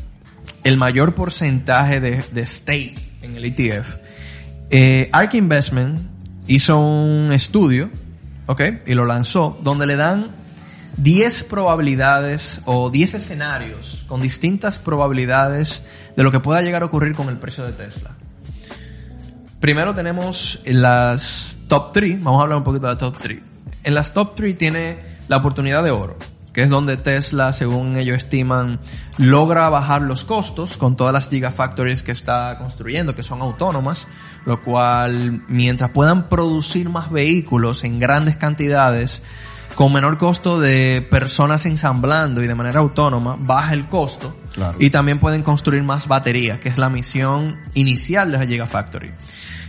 el 0.64 0.78
mayor 0.78 1.16
porcentaje 1.16 2.00
de, 2.00 2.24
de 2.32 2.46
stake 2.46 3.00
en 3.22 3.36
el 3.36 3.46
ETF, 3.46 3.96
eh, 4.70 5.10
ARK 5.12 5.36
Investment 5.36 6.00
hizo 6.48 6.80
un 6.80 7.32
estudio, 7.32 7.90
¿ok? 8.46 8.62
Y 8.86 8.94
lo 8.94 9.06
lanzó, 9.06 9.58
donde 9.62 9.88
le 9.88 9.96
dan 9.96 10.28
10 10.98 11.44
probabilidades 11.44 12.62
o 12.66 12.90
10 12.90 13.16
escenarios 13.16 14.04
con 14.08 14.20
distintas 14.20 14.80
probabilidades 14.80 15.84
de 16.16 16.24
lo 16.24 16.32
que 16.32 16.40
pueda 16.40 16.62
llegar 16.62 16.82
a 16.82 16.86
ocurrir 16.86 17.14
con 17.14 17.30
el 17.30 17.38
precio 17.38 17.66
de 17.66 17.74
Tesla. 17.74 18.16
Primero 19.60 19.96
tenemos 19.96 20.62
las 20.66 21.58
top 21.68 21.92
3, 21.92 22.24
vamos 22.24 22.40
a 22.40 22.44
hablar 22.44 22.60
un 22.60 22.64
poquito 22.64 22.86
de 22.86 22.94
la 22.94 22.98
top 22.98 23.18
3. 23.18 23.40
En 23.84 23.96
las 23.96 24.14
top 24.14 24.36
3 24.36 24.56
tiene 24.56 25.00
la 25.28 25.38
oportunidad 25.38 25.84
de 25.84 25.90
oro, 25.90 26.16
que 26.54 26.62
es 26.62 26.70
donde 26.70 26.96
Tesla, 26.96 27.52
según 27.54 27.98
ellos 27.98 28.18
estiman, 28.18 28.80
logra 29.18 29.68
bajar 29.70 30.04
los 30.04 30.24
costos 30.24 30.78
con 30.78 30.96
todas 30.96 31.12
las 31.12 31.28
gigafactories 31.28 32.04
que 32.04 32.12
está 32.12 32.60
construyendo, 32.60 33.16
que 33.16 33.24
son 33.24 33.42
autónomas, 33.42 34.08
lo 34.46 34.64
cual 34.64 35.42
mientras 35.48 35.90
puedan 35.90 36.30
producir 36.30 36.90
más 36.90 37.10
vehículos 37.10 37.84
en 37.84 38.00
grandes 38.00 38.38
cantidades, 38.38 39.24
con 39.76 39.94
menor 39.94 40.18
costo 40.18 40.60
de 40.60 41.06
personas 41.10 41.66
ensamblando 41.66 42.42
y 42.44 42.48
de 42.48 42.56
manera 42.56 42.80
autónoma, 42.80 43.38
baja 43.40 43.74
el 43.74 43.88
costo 43.88 44.36
Claro. 44.54 44.78
y 44.80 44.90
también 44.90 45.20
pueden 45.20 45.44
construir 45.44 45.84
más 45.84 46.08
baterías, 46.08 46.60
que 46.60 46.70
es 46.70 46.78
la 46.80 46.90
misión 46.90 47.58
inicial 47.76 48.32
de 48.32 48.40
la 48.40 48.46
Gigafactory. 48.46 49.12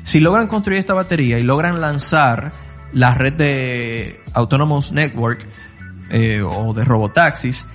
Si 0.03 0.21
logran 0.21 0.47
construir 0.47 0.79
esta 0.79 0.95
batería 0.95 1.39
y 1.39 1.43
logran 1.43 1.81
lanzar 1.81 2.53
la 2.95 3.13
red 3.15 3.35
de 3.35 4.23
Autonomous 4.33 4.93
Network 4.93 5.47
eh, 6.11 6.41
o 6.43 6.73
de 6.73 6.85
robotaxis, 6.85 7.67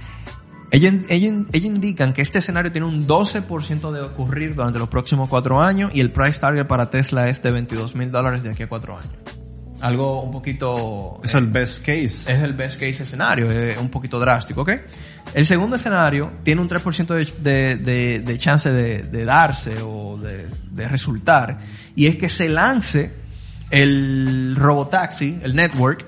ellos, 0.71 0.93
ellos- 1.09 1.45
ellos 1.51 1.65
indican 1.67 2.13
que 2.13 2.23
este 2.23 2.39
escenario 2.39 2.71
tiene 2.71 2.87
un 2.87 3.05
12% 3.05 3.91
de 3.91 4.01
ocurrir 4.01 4.55
durante 4.55 4.79
los 4.79 4.87
próximos 4.89 5.29
cuatro 5.29 5.61
años 5.61 5.91
y 5.93 5.99
el 5.99 6.11
price 6.11 6.39
target 6.39 6.65
para 6.65 6.89
Tesla 6.89 7.29
es 7.29 7.43
de 7.43 7.51
22 7.51 7.93
mil 7.93 8.09
dólares 8.09 8.41
de 8.41 8.49
aquí 8.49 8.63
a 8.63 8.67
cuatro 8.69 8.97
años. 8.97 9.13
Algo 9.83 10.21
un 10.21 10.31
poquito... 10.31 11.19
Es 11.23 11.33
el 11.35 11.47
best 11.47 11.79
case. 11.79 12.05
Es 12.05 12.41
el 12.41 12.53
best 12.53 12.75
case 12.79 13.03
escenario, 13.03 13.51
es 13.51 13.77
un 13.77 13.89
poquito 13.89 14.17
drástico, 14.17 14.61
¿ok? 14.61 14.71
El 15.33 15.45
segundo 15.45 15.75
escenario 15.75 16.31
tiene 16.43 16.61
un 16.61 16.69
3% 16.69 17.05
de, 17.07 17.25
de, 17.51 17.75
de, 17.75 18.19
de 18.19 18.37
chance 18.37 18.71
de, 18.71 19.25
darse 19.25 19.75
o 19.83 20.17
de, 20.17 20.47
de 20.71 20.87
resultar, 20.87 21.57
y 21.97 22.07
es 22.07 22.15
que 22.15 22.29
se 22.29 22.47
lance 22.47 23.11
el 23.71 24.55
robotaxi, 24.57 25.39
el 25.43 25.53
network, 25.55 26.05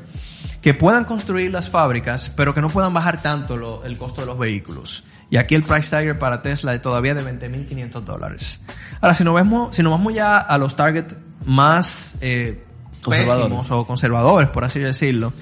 que 0.61 0.73
puedan 0.73 1.03
construir 1.03 1.51
las 1.51 1.69
fábricas, 1.69 2.31
pero 2.35 2.53
que 2.53 2.61
no 2.61 2.69
puedan 2.69 2.93
bajar 2.93 3.21
tanto 3.21 3.57
lo- 3.57 3.83
el 3.83 3.97
costo 3.97 4.21
de 4.21 4.27
los 4.27 4.39
vehículos. 4.39 5.03
Y 5.29 5.37
aquí 5.37 5.55
el 5.55 5.63
price 5.63 5.89
tagger 5.89 6.17
para 6.17 6.41
Tesla 6.41 6.73
es 6.73 6.81
todavía 6.81 7.13
de 7.13 7.23
20.500 7.23 8.03
dólares. 8.03 8.59
Ahora, 9.01 9.13
si 9.15 9.23
nos 9.23 9.35
vemos, 9.35 9.75
si 9.75 9.83
nos 9.83 9.91
vamos 9.91 10.13
ya 10.13 10.37
a 10.37 10.57
los 10.57 10.75
targets 10.77 11.13
más 11.45 12.13
eh. 12.21 12.61
Pésimos 13.05 13.71
o 13.71 13.85
conservadores, 13.85 14.49
por 14.49 14.63
así 14.63 14.79
decirlo, 14.79 15.33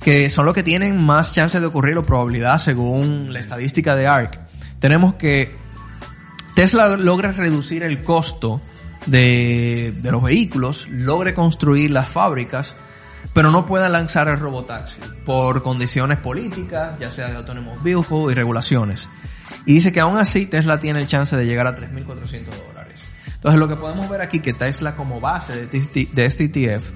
que 0.00 0.30
son 0.30 0.46
los 0.46 0.54
que 0.54 0.62
tienen 0.62 1.00
más 1.00 1.32
chance 1.32 1.58
de 1.60 1.66
ocurrir 1.66 1.96
o 1.98 2.02
probabilidad 2.02 2.58
según 2.58 3.32
la 3.32 3.40
estadística 3.40 3.96
de 3.96 4.06
ARC, 4.06 4.38
tenemos 4.78 5.14
que 5.14 5.56
Tesla 6.54 6.96
logra 6.96 7.32
reducir 7.32 7.82
el 7.82 8.00
costo 8.00 8.60
de, 9.06 9.94
de 9.96 10.10
los 10.10 10.22
vehículos, 10.22 10.88
logre 10.88 11.34
construir 11.34 11.90
las 11.90 12.08
fábricas, 12.08 12.74
pero 13.32 13.50
no 13.50 13.66
pueda 13.66 13.88
lanzar 13.88 14.28
el 14.28 14.38
robotaxi 14.38 15.00
por 15.24 15.62
condiciones 15.62 16.18
políticas, 16.18 16.98
ya 16.98 17.10
sea 17.10 17.28
de 17.28 17.36
Autonomous 17.36 17.82
Vehicle 17.82 18.32
y 18.32 18.34
regulaciones. 18.34 19.08
Y 19.66 19.74
dice 19.74 19.92
que 19.92 20.00
aún 20.00 20.18
así 20.18 20.46
Tesla 20.46 20.78
tiene 20.80 21.00
el 21.00 21.06
chance 21.06 21.36
de 21.36 21.44
llegar 21.44 21.66
a 21.66 21.76
3.400 21.76 22.44
dólares. 22.46 22.77
Entonces 23.38 23.60
lo 23.60 23.68
que 23.68 23.76
podemos 23.76 24.08
ver 24.08 24.20
aquí 24.20 24.40
que 24.40 24.52
Tesla 24.52 24.96
como 24.96 25.20
base 25.20 25.66
de 25.66 25.78
este, 25.78 26.44
ETF 26.44 26.90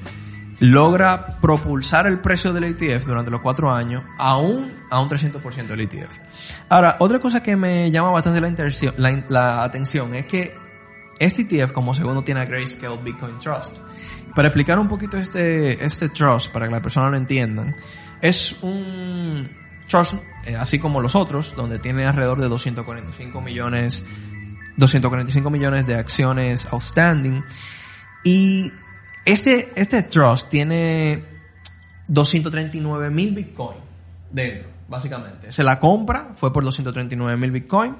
logra 0.58 1.38
propulsar 1.40 2.08
el 2.08 2.20
precio 2.20 2.52
del 2.52 2.64
ETF 2.64 3.06
durante 3.06 3.30
los 3.30 3.40
cuatro 3.40 3.72
años 3.72 4.02
aún 4.18 4.74
a 4.90 5.00
un 5.00 5.08
300% 5.08 5.66
del 5.66 5.80
ETF. 5.82 6.10
Ahora, 6.68 6.96
otra 6.98 7.20
cosa 7.20 7.42
que 7.42 7.54
me 7.54 7.90
llama 7.92 8.10
bastante 8.10 8.40
la, 8.40 8.92
la, 8.96 9.24
la 9.28 9.64
atención 9.64 10.16
es 10.16 10.26
que 10.26 10.54
este 11.20 11.42
ETF 11.42 11.70
como 11.70 11.94
segundo 11.94 12.24
tiene 12.24 12.40
a 12.40 12.44
Grayscale 12.44 12.96
Bitcoin 13.04 13.38
Trust. 13.38 13.78
Para 14.34 14.48
explicar 14.48 14.80
un 14.80 14.88
poquito 14.88 15.18
este, 15.18 15.84
este 15.84 16.08
trust, 16.08 16.50
para 16.50 16.66
que 16.66 16.72
las 16.72 16.80
personas 16.80 17.12
lo 17.12 17.16
entiendan, 17.18 17.76
es 18.20 18.56
un 18.62 19.48
trust, 19.86 20.14
eh, 20.44 20.56
así 20.56 20.80
como 20.80 21.00
los 21.00 21.14
otros, 21.14 21.54
donde 21.54 21.78
tiene 21.78 22.04
alrededor 22.04 22.40
de 22.40 22.48
245 22.48 23.40
millones, 23.40 24.04
245 24.76 25.50
millones 25.50 25.86
de 25.86 25.94
acciones 25.94 26.66
outstanding. 26.70 27.44
Y 28.24 28.72
este, 29.24 29.72
este 29.74 30.02
trust 30.02 30.48
tiene 30.48 31.24
239 32.08 33.10
mil 33.10 33.32
Bitcoin 33.34 33.78
dentro, 34.30 34.68
básicamente. 34.88 35.52
Se 35.52 35.62
la 35.62 35.78
compra, 35.78 36.32
fue 36.36 36.52
por 36.52 36.64
239 36.64 37.36
mil 37.36 37.50
Bitcoin. 37.50 37.96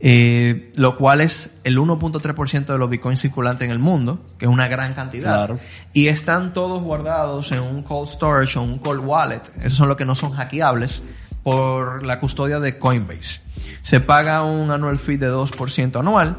eh, 0.00 0.72
lo 0.74 0.96
cual 0.96 1.20
es 1.20 1.54
el 1.62 1.78
1.3% 1.78 2.64
de 2.66 2.78
los 2.78 2.90
bitcoins 2.90 3.20
circulantes 3.20 3.64
en 3.64 3.70
el 3.70 3.78
mundo, 3.78 4.24
que 4.38 4.44
es 4.46 4.50
una 4.50 4.66
gran 4.68 4.92
cantidad. 4.92 5.46
Claro. 5.46 5.58
Y 5.92 6.08
están 6.08 6.52
todos 6.52 6.82
guardados 6.82 7.52
en 7.52 7.60
un 7.60 7.82
cold 7.82 8.08
storage 8.08 8.58
o 8.58 8.62
un 8.62 8.78
cold 8.78 9.02
wallet. 9.04 9.42
Esos 9.58 9.74
son 9.74 9.88
los 9.88 9.96
que 9.96 10.04
no 10.04 10.14
son 10.14 10.32
hackeables 10.32 11.02
por 11.44 12.04
la 12.04 12.18
custodia 12.18 12.58
de 12.58 12.78
Coinbase. 12.78 13.42
Se 13.82 14.00
paga 14.00 14.42
un 14.42 14.70
annual 14.70 14.98
fee 14.98 15.18
de 15.18 15.30
2% 15.30 16.00
anual, 16.00 16.38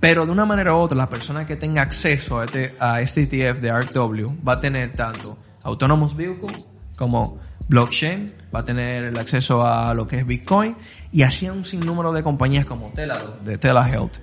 pero 0.00 0.24
de 0.26 0.32
una 0.32 0.46
manera 0.46 0.74
u 0.74 0.78
otra, 0.78 0.96
la 0.96 1.08
persona 1.08 1.46
que 1.46 1.56
tenga 1.56 1.82
acceso 1.82 2.40
a 2.40 2.46
este, 2.46 2.74
a 2.80 3.02
este 3.02 3.22
ETF 3.22 3.60
de 3.60 3.70
ARKW 3.70 4.42
va 4.46 4.54
a 4.54 4.60
tener 4.60 4.94
tanto 4.94 5.38
Autonomous 5.62 6.16
Vehicle 6.16 6.48
como 6.96 7.38
blockchain, 7.68 8.32
va 8.52 8.60
a 8.60 8.64
tener 8.64 9.04
el 9.04 9.18
acceso 9.18 9.64
a 9.64 9.92
lo 9.94 10.08
que 10.08 10.16
es 10.16 10.26
Bitcoin 10.26 10.74
y 11.12 11.22
así 11.22 11.46
a 11.46 11.52
un 11.52 11.64
sinnúmero 11.64 12.12
de 12.12 12.22
compañías 12.22 12.64
como 12.64 12.88
Teladoc, 12.94 13.42
de 13.42 13.58
Telehealth, 13.58 14.16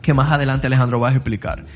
que 0.00 0.14
más 0.14 0.32
adelante 0.32 0.68
Alejandro 0.68 1.00
va 1.00 1.08
a 1.08 1.12
explicar. 1.12 1.66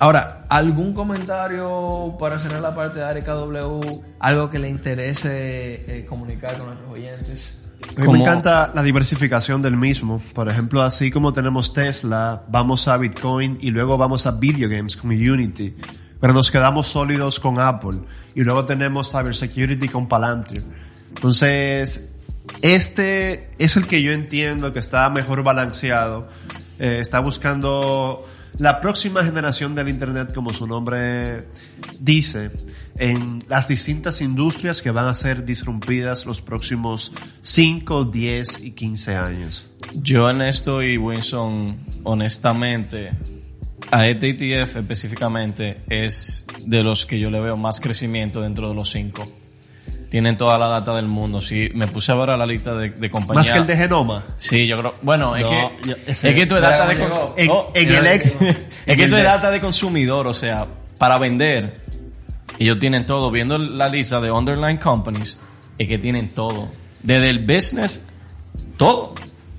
Ahora, 0.00 0.44
¿algún 0.48 0.92
comentario 0.94 2.16
para 2.20 2.38
cerrar 2.38 2.60
la 2.60 2.74
parte 2.74 3.00
de 3.00 3.04
ARKW? 3.04 4.02
¿Algo 4.20 4.48
que 4.48 4.58
le 4.60 4.68
interese 4.68 5.98
eh, 5.98 6.06
comunicar 6.08 6.56
con 6.56 6.66
nuestros 6.66 6.92
oyentes? 6.92 7.54
A 7.82 8.00
mí 8.00 8.06
Como- 8.06 8.12
me 8.12 8.20
encanta 8.20 8.70
la 8.74 8.82
diversificación 8.82 9.60
del 9.60 9.76
mismo. 9.76 10.22
Por 10.34 10.48
ejemplo, 10.48 10.82
así 10.82 11.10
como 11.10 11.32
tenemos 11.32 11.72
Tesla, 11.72 12.44
vamos 12.48 12.86
a 12.86 12.96
Bitcoin 12.96 13.58
y 13.60 13.70
luego 13.70 13.98
vamos 13.98 14.26
a 14.26 14.32
video 14.32 14.68
games 14.68 14.96
con 14.96 15.10
Unity. 15.10 15.74
Pero 16.20 16.32
nos 16.32 16.50
quedamos 16.50 16.86
sólidos 16.86 17.40
con 17.40 17.58
Apple. 17.60 17.98
Y 18.36 18.42
luego 18.42 18.64
tenemos 18.64 19.10
Cybersecurity 19.10 19.88
con 19.88 20.06
Palantir. 20.08 20.64
Entonces, 21.14 22.08
este 22.62 23.50
es 23.58 23.76
el 23.76 23.86
que 23.86 24.02
yo 24.02 24.12
entiendo 24.12 24.72
que 24.72 24.78
está 24.78 25.08
mejor 25.10 25.42
balanceado. 25.42 26.28
Eh, 26.78 26.98
está 27.00 27.20
buscando 27.20 28.24
la 28.58 28.80
próxima 28.80 29.24
generación 29.24 29.74
del 29.74 29.88
Internet, 29.88 30.32
como 30.34 30.52
su 30.52 30.66
nombre 30.66 31.46
dice, 32.00 32.50
en 32.96 33.38
las 33.48 33.68
distintas 33.68 34.20
industrias 34.20 34.82
que 34.82 34.90
van 34.90 35.06
a 35.06 35.14
ser 35.14 35.44
disrumpidas 35.44 36.26
los 36.26 36.42
próximos 36.42 37.12
5, 37.40 38.04
10 38.06 38.64
y 38.64 38.72
15 38.72 39.16
años. 39.16 39.70
Yo 39.94 40.28
en 40.28 40.42
esto 40.42 40.82
y 40.82 40.98
Winston, 40.98 41.78
honestamente, 42.02 43.12
a 43.90 44.06
este 44.08 44.30
ETF 44.30 44.76
específicamente 44.76 45.82
es 45.88 46.44
de 46.66 46.82
los 46.82 47.06
que 47.06 47.18
yo 47.18 47.30
le 47.30 47.40
veo 47.40 47.56
más 47.56 47.80
crecimiento 47.80 48.40
dentro 48.40 48.68
de 48.68 48.74
los 48.74 48.90
cinco. 48.90 49.26
Tienen 50.10 50.36
toda 50.36 50.58
la 50.58 50.68
data 50.68 50.94
del 50.94 51.06
mundo. 51.06 51.40
Si 51.40 51.68
me 51.74 51.86
puse 51.86 52.12
a 52.12 52.14
ver 52.14 52.30
a 52.30 52.36
la 52.36 52.46
lista 52.46 52.74
de, 52.74 52.90
de 52.90 53.10
compañías. 53.10 53.46
Más 53.46 53.50
que 53.50 53.58
el 53.58 53.66
de 53.66 53.76
Genoma. 53.76 54.24
Sí, 54.36 54.66
yo 54.66 54.78
creo. 54.78 54.94
Bueno, 55.02 55.36
es 55.36 55.42
No, 55.42 55.50
que 55.50 55.70
yo- 55.90 55.96
ese- 56.06 56.28
es 56.30 56.34
que 56.34 56.46
Mira 56.46 56.60
data 56.60 56.86
de. 56.88 57.42
En, 57.44 57.50
Oh, 57.50 57.70
en 57.74 57.88
el 57.92 58.06
ex. 58.06 58.24
es 58.40 58.56
en 58.86 58.96
que 58.96 59.04
es 59.04 59.10
data 59.10 59.50
de 59.50 59.60
consumidor, 59.60 60.26
o 60.26 60.32
sea, 60.34 60.66
para 60.96 61.18
vender. 61.18 61.80
Ellos 62.58 62.78
tienen 62.78 63.04
todo. 63.04 63.30
Viendo 63.30 63.58
la 63.58 63.88
lista 63.90 64.20
de 64.20 64.30
underline 64.30 64.78
companies, 64.78 65.38
es 65.76 65.86
que 65.88 65.98
tienen 65.98 66.30
todo. 66.30 66.68
Desde 67.02 67.28
el 67.28 67.40
business, 67.40 68.02
todo. 68.78 69.14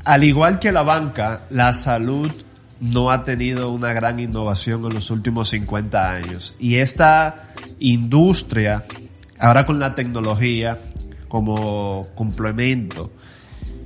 Al 0.06 0.24
igual 0.24 0.58
que 0.60 0.72
la 0.72 0.82
banca, 0.82 1.44
la 1.52 1.74
salud 1.76 2.32
no 2.80 3.12
ha 3.12 3.24
tenido 3.24 3.70
una 3.72 3.94
gran 3.94 4.20
innovación 4.20 4.84
en 4.86 4.94
los 4.96 5.12
últimos 5.12 5.50
50 5.50 6.10
años. 6.12 6.56
Y 6.60 6.78
esta 6.78 7.50
industria, 7.80 8.86
ahora 9.40 9.66
con 9.66 9.80
la 9.80 9.96
tecnología 9.96 10.78
como 11.28 12.08
complemento, 12.16 13.12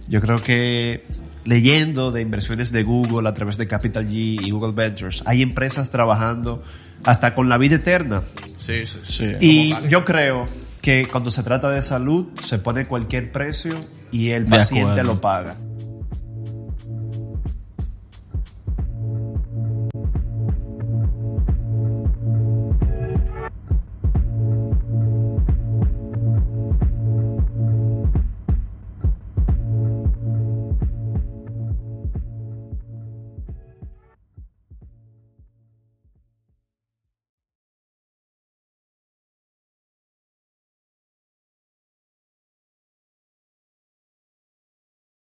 yo 0.08 0.20
creo 0.22 0.38
que 0.42 1.06
leyendo 1.46 2.12
de 2.12 2.22
inversiones 2.22 2.72
de 2.72 2.84
Google 2.84 3.28
a 3.28 3.34
través 3.34 3.58
de 3.58 3.68
Capital 3.68 4.08
G 4.08 4.42
y 4.42 4.52
Google 4.52 4.74
Ventures, 4.74 5.24
hay 5.26 5.42
empresas 5.42 5.92
trabajando 5.92 6.64
hasta 7.04 7.36
con 7.36 7.50
la 7.50 7.58
vida 7.58 7.76
eterna. 7.76 8.24
Sí, 8.58 8.86
sí. 8.86 9.00
Sí. 9.04 9.26
Y 9.40 9.76
yo 9.90 10.06
creo 10.06 10.48
que 10.82 11.06
cuando 11.06 11.32
se 11.32 11.44
trata 11.44 11.70
de 11.70 11.82
salud, 11.82 12.28
se 12.42 12.60
pone 12.60 12.86
cualquier 12.86 13.32
precio 13.32 13.74
y 14.12 14.30
el 14.30 14.46
De 14.46 14.52
paciente 14.58 14.92
acuerdo. 14.92 15.14
lo 15.14 15.22
paga. 15.22 15.58